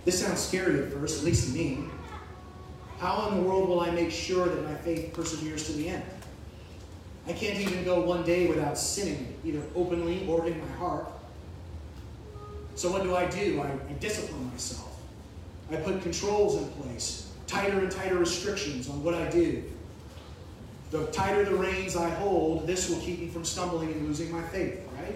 This 0.05 0.25
sounds 0.25 0.41
scary 0.41 0.81
at 0.83 0.93
first, 0.93 1.21
at 1.21 1.25
least 1.25 1.49
to 1.49 1.55
me. 1.55 1.85
How 2.99 3.29
in 3.29 3.37
the 3.37 3.43
world 3.43 3.69
will 3.69 3.81
I 3.81 3.91
make 3.91 4.11
sure 4.11 4.47
that 4.47 4.65
my 4.65 4.75
faith 4.75 5.13
perseveres 5.15 5.67
to 5.67 5.73
the 5.73 5.89
end? 5.89 6.05
I 7.27 7.33
can't 7.33 7.59
even 7.59 7.85
go 7.85 8.01
one 8.01 8.25
day 8.25 8.47
without 8.47 8.77
sinning, 8.77 9.35
either 9.45 9.63
openly 9.75 10.27
or 10.27 10.47
in 10.47 10.59
my 10.61 10.73
heart. 10.77 11.07
So 12.81 12.91
what 12.91 13.03
do 13.03 13.15
I 13.15 13.27
do? 13.27 13.61
I, 13.61 13.67
I 13.67 13.93
discipline 14.01 14.51
myself. 14.53 14.99
I 15.71 15.77
put 15.77 16.01
controls 16.01 16.57
in 16.57 16.67
place, 16.71 17.31
tighter 17.47 17.79
and 17.79 17.91
tighter 17.91 18.17
restrictions 18.17 18.89
on 18.89 19.05
what 19.05 19.13
I 19.13 19.29
do. 19.29 19.63
The 20.91 21.05
tighter 21.09 21.45
the 21.45 21.57
reins 21.57 21.95
I 21.95 22.09
hold, 22.09 22.67
this 22.67 22.89
will 22.89 22.97
keep 23.01 23.21
me 23.21 23.29
from 23.29 23.45
stumbling 23.45 23.93
and 23.93 24.09
losing 24.09 24.33
my 24.33 24.41
faith, 24.45 24.81
right? 24.97 25.15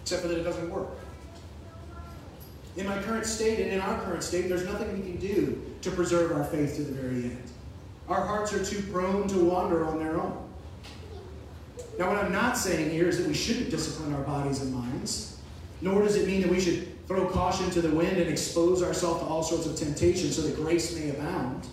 Except 0.00 0.22
for 0.22 0.28
that 0.28 0.38
it 0.38 0.42
doesn't 0.42 0.70
work. 0.70 0.88
In 2.78 2.86
my 2.86 2.96
current 3.02 3.26
state 3.26 3.60
and 3.60 3.70
in 3.72 3.80
our 3.82 4.00
current 4.00 4.22
state, 4.22 4.48
there's 4.48 4.64
nothing 4.64 4.90
we 4.94 5.02
can 5.02 5.20
do 5.20 5.62
to 5.82 5.90
preserve 5.90 6.32
our 6.32 6.44
faith 6.44 6.76
to 6.76 6.82
the 6.82 6.94
very 6.94 7.24
end. 7.24 7.42
Our 8.08 8.24
hearts 8.24 8.54
are 8.54 8.64
too 8.64 8.80
prone 8.90 9.28
to 9.28 9.38
wander 9.38 9.84
on 9.84 9.98
their 9.98 10.18
own. 10.18 10.48
Now, 11.98 12.08
what 12.08 12.24
I'm 12.24 12.32
not 12.32 12.56
saying 12.56 12.88
here 12.88 13.06
is 13.06 13.18
that 13.18 13.26
we 13.26 13.34
shouldn't 13.34 13.68
discipline 13.68 14.14
our 14.14 14.22
bodies 14.22 14.62
and 14.62 14.72
minds. 14.72 15.35
Nor 15.80 16.02
does 16.02 16.16
it 16.16 16.26
mean 16.26 16.40
that 16.42 16.50
we 16.50 16.60
should 16.60 17.06
throw 17.06 17.26
caution 17.26 17.70
to 17.70 17.80
the 17.80 17.90
wind 17.90 18.16
and 18.16 18.28
expose 18.28 18.82
ourselves 18.82 19.20
to 19.20 19.26
all 19.26 19.42
sorts 19.42 19.66
of 19.66 19.76
temptation 19.76 20.30
so 20.30 20.42
that 20.42 20.56
grace 20.56 20.96
may 20.96 21.10
abound. 21.10 21.66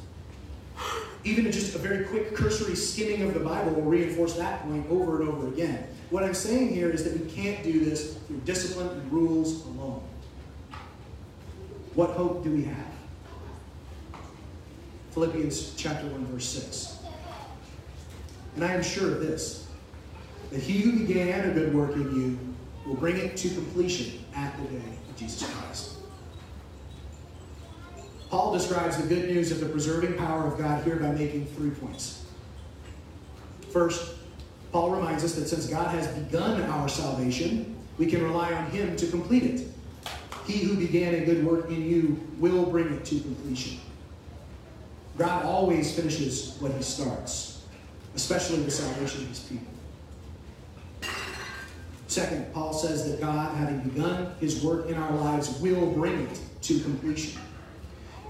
Even 1.23 1.49
just 1.51 1.73
a 1.73 1.77
very 1.77 2.05
quick 2.05 2.35
cursory 2.35 2.75
skimming 2.75 3.21
of 3.21 3.33
the 3.33 3.39
Bible 3.39 3.71
will 3.71 3.83
reinforce 3.83 4.33
that 4.33 4.61
point 4.63 4.85
over 4.89 5.21
and 5.21 5.29
over 5.29 5.47
again. 5.47 5.87
What 6.09 6.23
I'm 6.23 6.33
saying 6.33 6.73
here 6.73 6.89
is 6.89 7.03
that 7.05 7.19
we 7.19 7.31
can't 7.31 7.63
do 7.63 7.83
this 7.83 8.15
through 8.27 8.41
discipline 8.45 8.89
and 8.89 9.11
rules 9.11 9.65
alone. 9.65 10.03
What 11.95 12.11
hope 12.11 12.43
do 12.43 12.51
we 12.51 12.63
have? 12.63 12.93
Philippians 15.11 15.75
chapter 15.75 16.07
1, 16.07 16.25
verse 16.27 16.45
6. 16.45 16.97
And 18.55 18.65
I 18.65 18.73
am 18.73 18.83
sure 18.83 19.13
of 19.13 19.21
this, 19.21 19.67
that 20.51 20.59
he 20.59 20.79
who 20.79 21.05
began 21.05 21.49
a 21.49 21.53
good 21.53 21.73
work 21.73 21.93
in 21.93 22.15
you 22.15 22.39
will 22.85 22.95
bring 22.95 23.17
it 23.17 23.37
to 23.37 23.49
completion 23.49 24.23
at 24.35 24.55
the 24.57 24.63
day 24.63 24.83
of 25.09 25.15
Jesus 25.15 25.49
Christ. 25.51 25.93
Paul 28.29 28.51
describes 28.51 28.97
the 28.97 29.07
good 29.07 29.29
news 29.29 29.51
of 29.51 29.59
the 29.59 29.67
preserving 29.67 30.15
power 30.15 30.47
of 30.47 30.57
God 30.57 30.83
here 30.83 30.95
by 30.95 31.11
making 31.11 31.45
three 31.47 31.69
points. 31.69 32.25
First, 33.71 34.15
Paul 34.71 34.89
reminds 34.89 35.23
us 35.23 35.35
that 35.35 35.47
since 35.47 35.67
God 35.67 35.87
has 35.89 36.07
begun 36.07 36.61
our 36.63 36.89
salvation, 36.89 37.75
we 37.97 38.07
can 38.07 38.23
rely 38.23 38.51
on 38.51 38.71
Him 38.71 38.95
to 38.97 39.07
complete 39.07 39.43
it. 39.43 39.67
He 40.47 40.59
who 40.59 40.75
began 40.75 41.13
a 41.13 41.25
good 41.25 41.45
work 41.45 41.69
in 41.69 41.85
you 41.87 42.19
will 42.39 42.65
bring 42.65 42.91
it 42.91 43.05
to 43.05 43.19
completion. 43.19 43.79
God 45.17 45.45
always 45.45 45.95
finishes 45.95 46.57
what 46.59 46.71
He 46.71 46.81
starts, 46.81 47.63
especially 48.15 48.63
the 48.63 48.71
salvation 48.71 49.21
of 49.21 49.29
His 49.29 49.39
people. 49.41 49.72
Second, 52.13 52.53
Paul 52.53 52.73
says 52.73 53.09
that 53.09 53.19
God, 53.19 53.55
having 53.55 53.79
begun 53.79 54.35
his 54.39 54.63
work 54.63 54.87
in 54.87 54.93
our 54.93 55.15
lives, 55.15 55.59
will 55.59 55.89
bring 55.93 56.19
it 56.19 56.39
to 56.61 56.79
completion. 56.81 57.41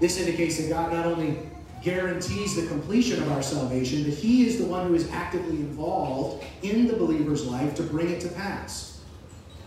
This 0.00 0.18
indicates 0.18 0.56
that 0.56 0.70
God 0.70 0.90
not 0.90 1.04
only 1.04 1.36
guarantees 1.82 2.56
the 2.56 2.66
completion 2.66 3.22
of 3.22 3.30
our 3.30 3.42
salvation, 3.42 4.04
but 4.04 4.14
he 4.14 4.46
is 4.46 4.56
the 4.56 4.64
one 4.64 4.86
who 4.86 4.94
is 4.94 5.10
actively 5.10 5.56
involved 5.56 6.46
in 6.62 6.86
the 6.86 6.94
believer's 6.94 7.44
life 7.44 7.74
to 7.74 7.82
bring 7.82 8.08
it 8.08 8.22
to 8.22 8.28
pass. 8.28 9.02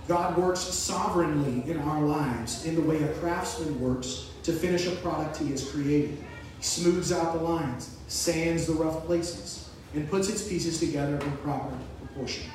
God 0.08 0.36
works 0.36 0.62
sovereignly 0.62 1.70
in 1.70 1.78
our 1.78 2.02
lives 2.02 2.66
in 2.66 2.74
the 2.74 2.82
way 2.82 3.04
a 3.04 3.14
craftsman 3.20 3.80
works 3.80 4.32
to 4.42 4.52
finish 4.52 4.88
a 4.88 4.96
product 4.96 5.38
he 5.38 5.52
has 5.52 5.70
created. 5.70 6.18
He 6.58 6.64
smooths 6.64 7.12
out 7.12 7.34
the 7.34 7.44
lines, 7.44 7.96
sands 8.08 8.66
the 8.66 8.74
rough 8.74 9.06
places, 9.06 9.70
and 9.94 10.10
puts 10.10 10.28
its 10.28 10.42
pieces 10.42 10.80
together 10.80 11.20
in 11.20 11.38
proper 11.38 11.78
proportion. 12.00 12.50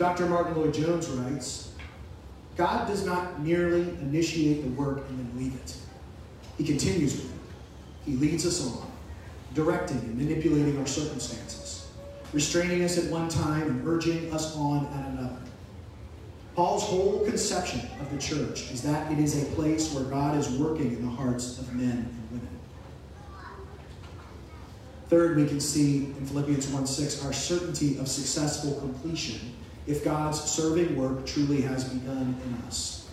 Dr. 0.00 0.24
Martyn 0.24 0.56
Lloyd-Jones 0.56 1.08
writes 1.10 1.72
God 2.56 2.88
does 2.88 3.04
not 3.04 3.40
merely 3.40 3.82
initiate 3.82 4.62
the 4.62 4.70
work 4.70 5.06
and 5.10 5.18
then 5.18 5.38
leave 5.38 5.54
it, 5.54 5.76
He 6.56 6.64
continues 6.64 7.16
with 7.16 7.26
it. 7.26 7.40
He 8.06 8.12
leads 8.16 8.46
us 8.46 8.66
on, 8.66 8.90
directing 9.52 9.98
and 9.98 10.16
manipulating 10.16 10.78
our 10.78 10.86
circumstances, 10.86 11.86
restraining 12.32 12.82
us 12.82 12.96
at 12.96 13.10
one 13.10 13.28
time 13.28 13.68
and 13.68 13.86
urging 13.86 14.32
us 14.32 14.56
on 14.56 14.86
at 14.86 15.06
another. 15.10 15.36
Paul's 16.56 16.82
whole 16.82 17.22
conception 17.26 17.82
of 18.00 18.10
the 18.10 18.16
church 18.16 18.70
is 18.70 18.80
that 18.80 19.12
it 19.12 19.18
is 19.18 19.42
a 19.42 19.44
place 19.54 19.92
where 19.92 20.04
God 20.04 20.34
is 20.38 20.48
working 20.52 20.92
in 20.92 21.04
the 21.04 21.10
hearts 21.10 21.58
of 21.58 21.74
men 21.74 21.90
and 21.90 22.30
women. 22.30 22.58
Third, 25.10 25.36
we 25.36 25.46
can 25.46 25.60
see 25.60 26.06
in 26.06 26.24
Philippians 26.24 26.68
1 26.68 26.86
6 26.86 27.22
our 27.26 27.34
certainty 27.34 27.98
of 27.98 28.08
successful 28.08 28.80
completion 28.80 29.56
if 29.86 30.04
God's 30.04 30.40
serving 30.40 30.96
work 30.96 31.26
truly 31.26 31.60
has 31.62 31.84
begun 31.84 32.36
in 32.44 32.66
us. 32.66 33.08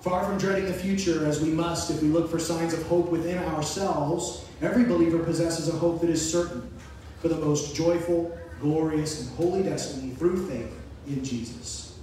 Far 0.00 0.24
from 0.24 0.38
dreading 0.38 0.66
the 0.66 0.72
future, 0.72 1.26
as 1.26 1.40
we 1.40 1.50
must 1.50 1.90
if 1.90 2.00
we 2.00 2.08
look 2.08 2.30
for 2.30 2.38
signs 2.38 2.72
of 2.72 2.82
hope 2.86 3.10
within 3.10 3.38
ourselves, 3.38 4.46
every 4.62 4.84
believer 4.84 5.18
possesses 5.18 5.68
a 5.68 5.72
hope 5.72 6.00
that 6.00 6.10
is 6.10 6.32
certain 6.32 6.68
for 7.20 7.28
the 7.28 7.36
most 7.36 7.74
joyful, 7.74 8.36
glorious, 8.60 9.20
and 9.20 9.36
holy 9.36 9.62
destiny 9.62 10.10
through 10.12 10.48
faith 10.48 10.72
in 11.08 11.24
Jesus. 11.24 11.98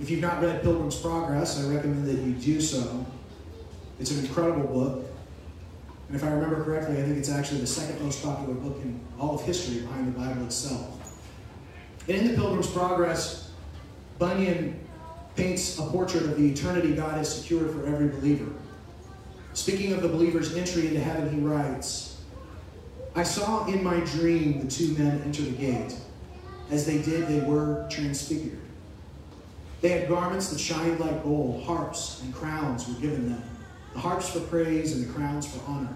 If 0.00 0.10
you've 0.10 0.20
not 0.20 0.42
read 0.42 0.62
Pilgrim's 0.62 0.96
Progress, 0.96 1.64
I 1.64 1.72
recommend 1.72 2.06
that 2.06 2.18
you 2.18 2.32
do 2.34 2.60
so. 2.60 3.06
It's 3.98 4.10
an 4.10 4.24
incredible 4.24 4.66
book. 4.66 5.04
And 6.08 6.16
if 6.16 6.24
I 6.24 6.30
remember 6.30 6.64
correctly, 6.64 6.98
I 6.98 7.02
think 7.02 7.18
it's 7.18 7.30
actually 7.30 7.60
the 7.60 7.66
second 7.66 8.02
most 8.02 8.22
popular 8.22 8.54
book 8.54 8.78
in 8.82 8.98
all 9.18 9.34
of 9.34 9.44
history 9.44 9.82
behind 9.82 10.14
the 10.14 10.18
Bible 10.18 10.46
itself. 10.46 10.94
And 12.08 12.16
in 12.16 12.28
The 12.28 12.34
Pilgrim's 12.34 12.70
Progress, 12.70 13.50
Bunyan 14.18 14.80
paints 15.36 15.78
a 15.78 15.82
portrait 15.82 16.22
of 16.22 16.38
the 16.38 16.50
eternity 16.50 16.94
God 16.94 17.18
has 17.18 17.42
secured 17.42 17.70
for 17.70 17.86
every 17.86 18.08
believer. 18.08 18.50
Speaking 19.52 19.92
of 19.92 20.00
the 20.00 20.08
believer's 20.08 20.56
entry 20.56 20.86
into 20.86 21.00
heaven, 21.00 21.30
he 21.30 21.40
writes 21.40 22.16
I 23.14 23.22
saw 23.22 23.66
in 23.66 23.82
my 23.82 24.00
dream 24.00 24.60
the 24.64 24.70
two 24.70 24.94
men 24.96 25.20
enter 25.24 25.42
the 25.42 25.50
gate. 25.50 25.94
As 26.70 26.86
they 26.86 27.02
did, 27.02 27.26
they 27.26 27.40
were 27.40 27.86
transfigured. 27.90 28.60
They 29.80 29.88
had 29.90 30.08
garments 30.08 30.48
that 30.50 30.58
shined 30.58 31.00
like 31.00 31.22
gold, 31.22 31.64
harps 31.64 32.22
and 32.22 32.32
crowns 32.34 32.88
were 32.88 32.94
given 32.94 33.30
them 33.30 33.57
the 33.92 33.98
harps 33.98 34.30
for 34.30 34.40
praise 34.40 34.92
and 34.92 35.06
the 35.06 35.12
crowns 35.12 35.46
for 35.46 35.60
honor. 35.70 35.94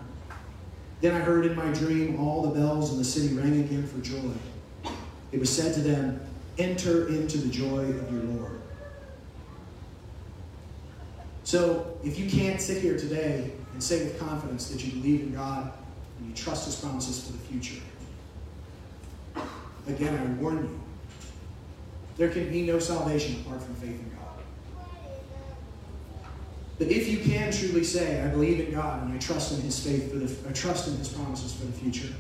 Then 1.00 1.14
I 1.14 1.18
heard 1.18 1.46
in 1.46 1.56
my 1.56 1.72
dream 1.72 2.20
all 2.20 2.42
the 2.42 2.58
bells 2.58 2.92
in 2.92 2.98
the 2.98 3.04
city 3.04 3.34
rang 3.34 3.60
again 3.60 3.86
for 3.86 4.00
joy. 4.00 4.30
It 5.32 5.40
was 5.40 5.50
said 5.50 5.74
to 5.74 5.80
them, 5.80 6.20
Enter 6.58 7.08
into 7.08 7.38
the 7.38 7.48
joy 7.48 7.80
of 7.80 8.12
your 8.12 8.22
Lord. 8.22 8.60
So, 11.44 11.98
if 12.04 12.18
you 12.18 12.30
can't 12.30 12.60
sit 12.60 12.82
here 12.82 12.96
today 12.96 13.50
and 13.72 13.82
say 13.82 14.04
with 14.04 14.20
confidence 14.20 14.68
that 14.68 14.84
you 14.84 14.92
believe 14.92 15.22
in 15.22 15.34
God 15.34 15.72
and 16.18 16.28
you 16.28 16.34
trust 16.34 16.66
His 16.66 16.76
promises 16.76 17.26
for 17.26 17.32
the 17.32 17.38
future, 17.38 17.82
again, 19.88 20.14
I 20.14 20.40
warn 20.40 20.58
you, 20.58 20.80
there 22.16 22.28
can 22.28 22.50
be 22.50 22.62
no 22.62 22.78
salvation 22.78 23.40
apart 23.40 23.62
from 23.62 23.74
faith 23.76 23.98
in 23.98 24.10
God. 24.10 24.11
But 26.78 26.88
if 26.88 27.08
you 27.08 27.18
can 27.18 27.52
truly 27.52 27.84
say, 27.84 28.22
I 28.22 28.28
believe 28.28 28.60
in 28.60 28.72
God 28.72 29.04
and 29.04 29.12
I 29.12 29.18
trust 29.18 29.52
in 29.52 29.60
His 29.60 29.78
faith 29.78 30.10
for 30.10 30.18
the, 30.18 30.48
I 30.48 30.52
trust 30.52 30.88
in 30.88 30.96
His 30.96 31.08
promises 31.08 31.54
for 31.54 31.66
the 31.66 31.72
future, 31.72 32.12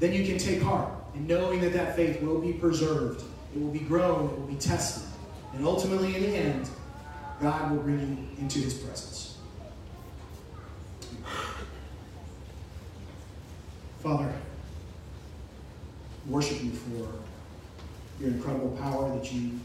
then 0.00 0.12
you 0.12 0.26
can 0.26 0.38
take 0.38 0.60
heart 0.60 0.92
in 1.14 1.26
knowing 1.26 1.60
that 1.62 1.72
that 1.72 1.96
faith 1.96 2.20
will 2.20 2.40
be 2.40 2.52
preserved, 2.52 3.22
it 3.54 3.60
will 3.60 3.70
be 3.70 3.78
grown, 3.78 4.26
it 4.26 4.38
will 4.38 4.46
be 4.46 4.56
tested, 4.56 5.04
and 5.54 5.64
ultimately, 5.64 6.14
in 6.14 6.22
the 6.22 6.36
end, 6.36 6.68
God 7.40 7.70
will 7.70 7.82
bring 7.82 8.00
you 8.00 8.42
into 8.42 8.58
His 8.58 8.74
presence. 8.74 9.38
Father, 14.00 14.32
worship 16.28 16.62
you 16.62 16.70
for 16.70 17.08
your 18.20 18.30
incredible 18.30 18.76
power 18.76 19.08
that 19.16 19.32
you 19.32 19.58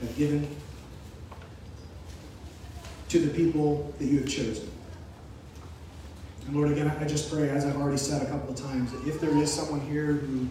have 0.00 0.16
given 0.16 0.48
to 3.14 3.20
the 3.20 3.32
people 3.32 3.94
that 4.00 4.06
you 4.06 4.18
have 4.18 4.28
chosen. 4.28 4.68
And 6.46 6.56
Lord, 6.56 6.72
again, 6.72 6.88
I 6.88 7.04
just 7.04 7.30
pray, 7.30 7.48
as 7.48 7.64
I've 7.64 7.76
already 7.76 7.96
said 7.96 8.22
a 8.22 8.26
couple 8.26 8.50
of 8.50 8.56
times, 8.56 8.90
that 8.90 9.06
if 9.06 9.20
there 9.20 9.30
is 9.36 9.52
someone 9.52 9.80
here 9.82 10.14
who 10.14 10.48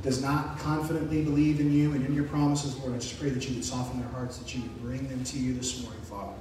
does 0.00 0.22
not 0.22 0.58
confidently 0.58 1.22
believe 1.22 1.60
in 1.60 1.70
you 1.70 1.92
and 1.92 2.06
in 2.06 2.14
your 2.14 2.24
promises, 2.24 2.74
Lord, 2.78 2.94
I 2.94 2.98
just 3.00 3.20
pray 3.20 3.28
that 3.28 3.46
you 3.46 3.56
would 3.56 3.64
soften 3.66 4.00
their 4.00 4.08
hearts, 4.08 4.38
that 4.38 4.54
you 4.54 4.62
would 4.62 4.80
bring 4.80 5.06
them 5.08 5.24
to 5.24 5.38
you 5.38 5.52
this 5.52 5.82
morning, 5.82 6.00
Father. 6.04 6.32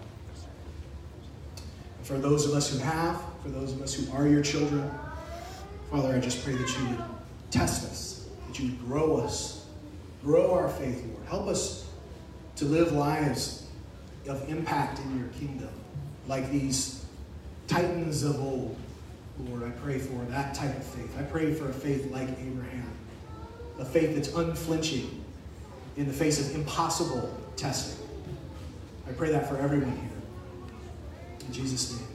And 1.98 2.08
for 2.08 2.18
those 2.20 2.46
of 2.46 2.54
us 2.54 2.72
who 2.72 2.80
have, 2.80 3.22
for 3.44 3.50
those 3.50 3.74
of 3.74 3.82
us 3.82 3.94
who 3.94 4.10
are 4.16 4.30
your 4.30 4.44
children, 4.44 4.90
Father, 5.92 6.16
I 6.16 6.20
just 6.20 6.42
pray 6.46 6.56
that 6.56 6.80
you 6.80 6.88
would 6.88 7.04
test 7.52 7.84
us, 7.84 8.30
that 8.48 8.58
you 8.60 8.70
would 8.70 8.88
grow 8.88 9.18
us, 9.18 9.66
grow 10.24 10.54
our 10.54 10.70
faith, 10.70 11.04
Lord. 11.06 11.28
Help 11.28 11.48
us 11.48 11.90
to 12.56 12.64
live 12.64 12.94
lives 12.94 13.65
of 14.28 14.50
impact 14.50 15.00
in 15.00 15.20
your 15.20 15.28
kingdom, 15.30 15.70
like 16.28 16.52
these 16.52 17.06
titans 17.68 18.24
of 18.24 18.40
old. 18.40 18.76
Lord, 19.40 19.64
I 19.64 19.70
pray 19.82 20.00
for 20.00 20.24
that 20.32 20.56
type 20.56 20.76
of 20.76 20.84
faith. 20.84 21.14
I 21.20 21.24
pray 21.24 21.54
for 21.54 21.70
a 21.70 21.74
faith 21.74 22.10
like 22.12 22.30
Abraham, 22.40 22.90
a 23.80 23.86
faith 23.86 24.16
that's 24.16 24.34
unflinching 24.34 25.24
in 25.98 26.08
the 26.08 26.14
face 26.14 26.40
of 26.40 26.56
impossible 26.56 27.38
testing. 27.56 28.06
I 29.08 29.12
pray 29.12 29.32
that 29.32 29.48
for 29.50 29.58
everyone 29.58 29.92
here. 29.92 30.10
In 31.48 31.54
Jesus' 31.54 31.92
name, 31.92 32.08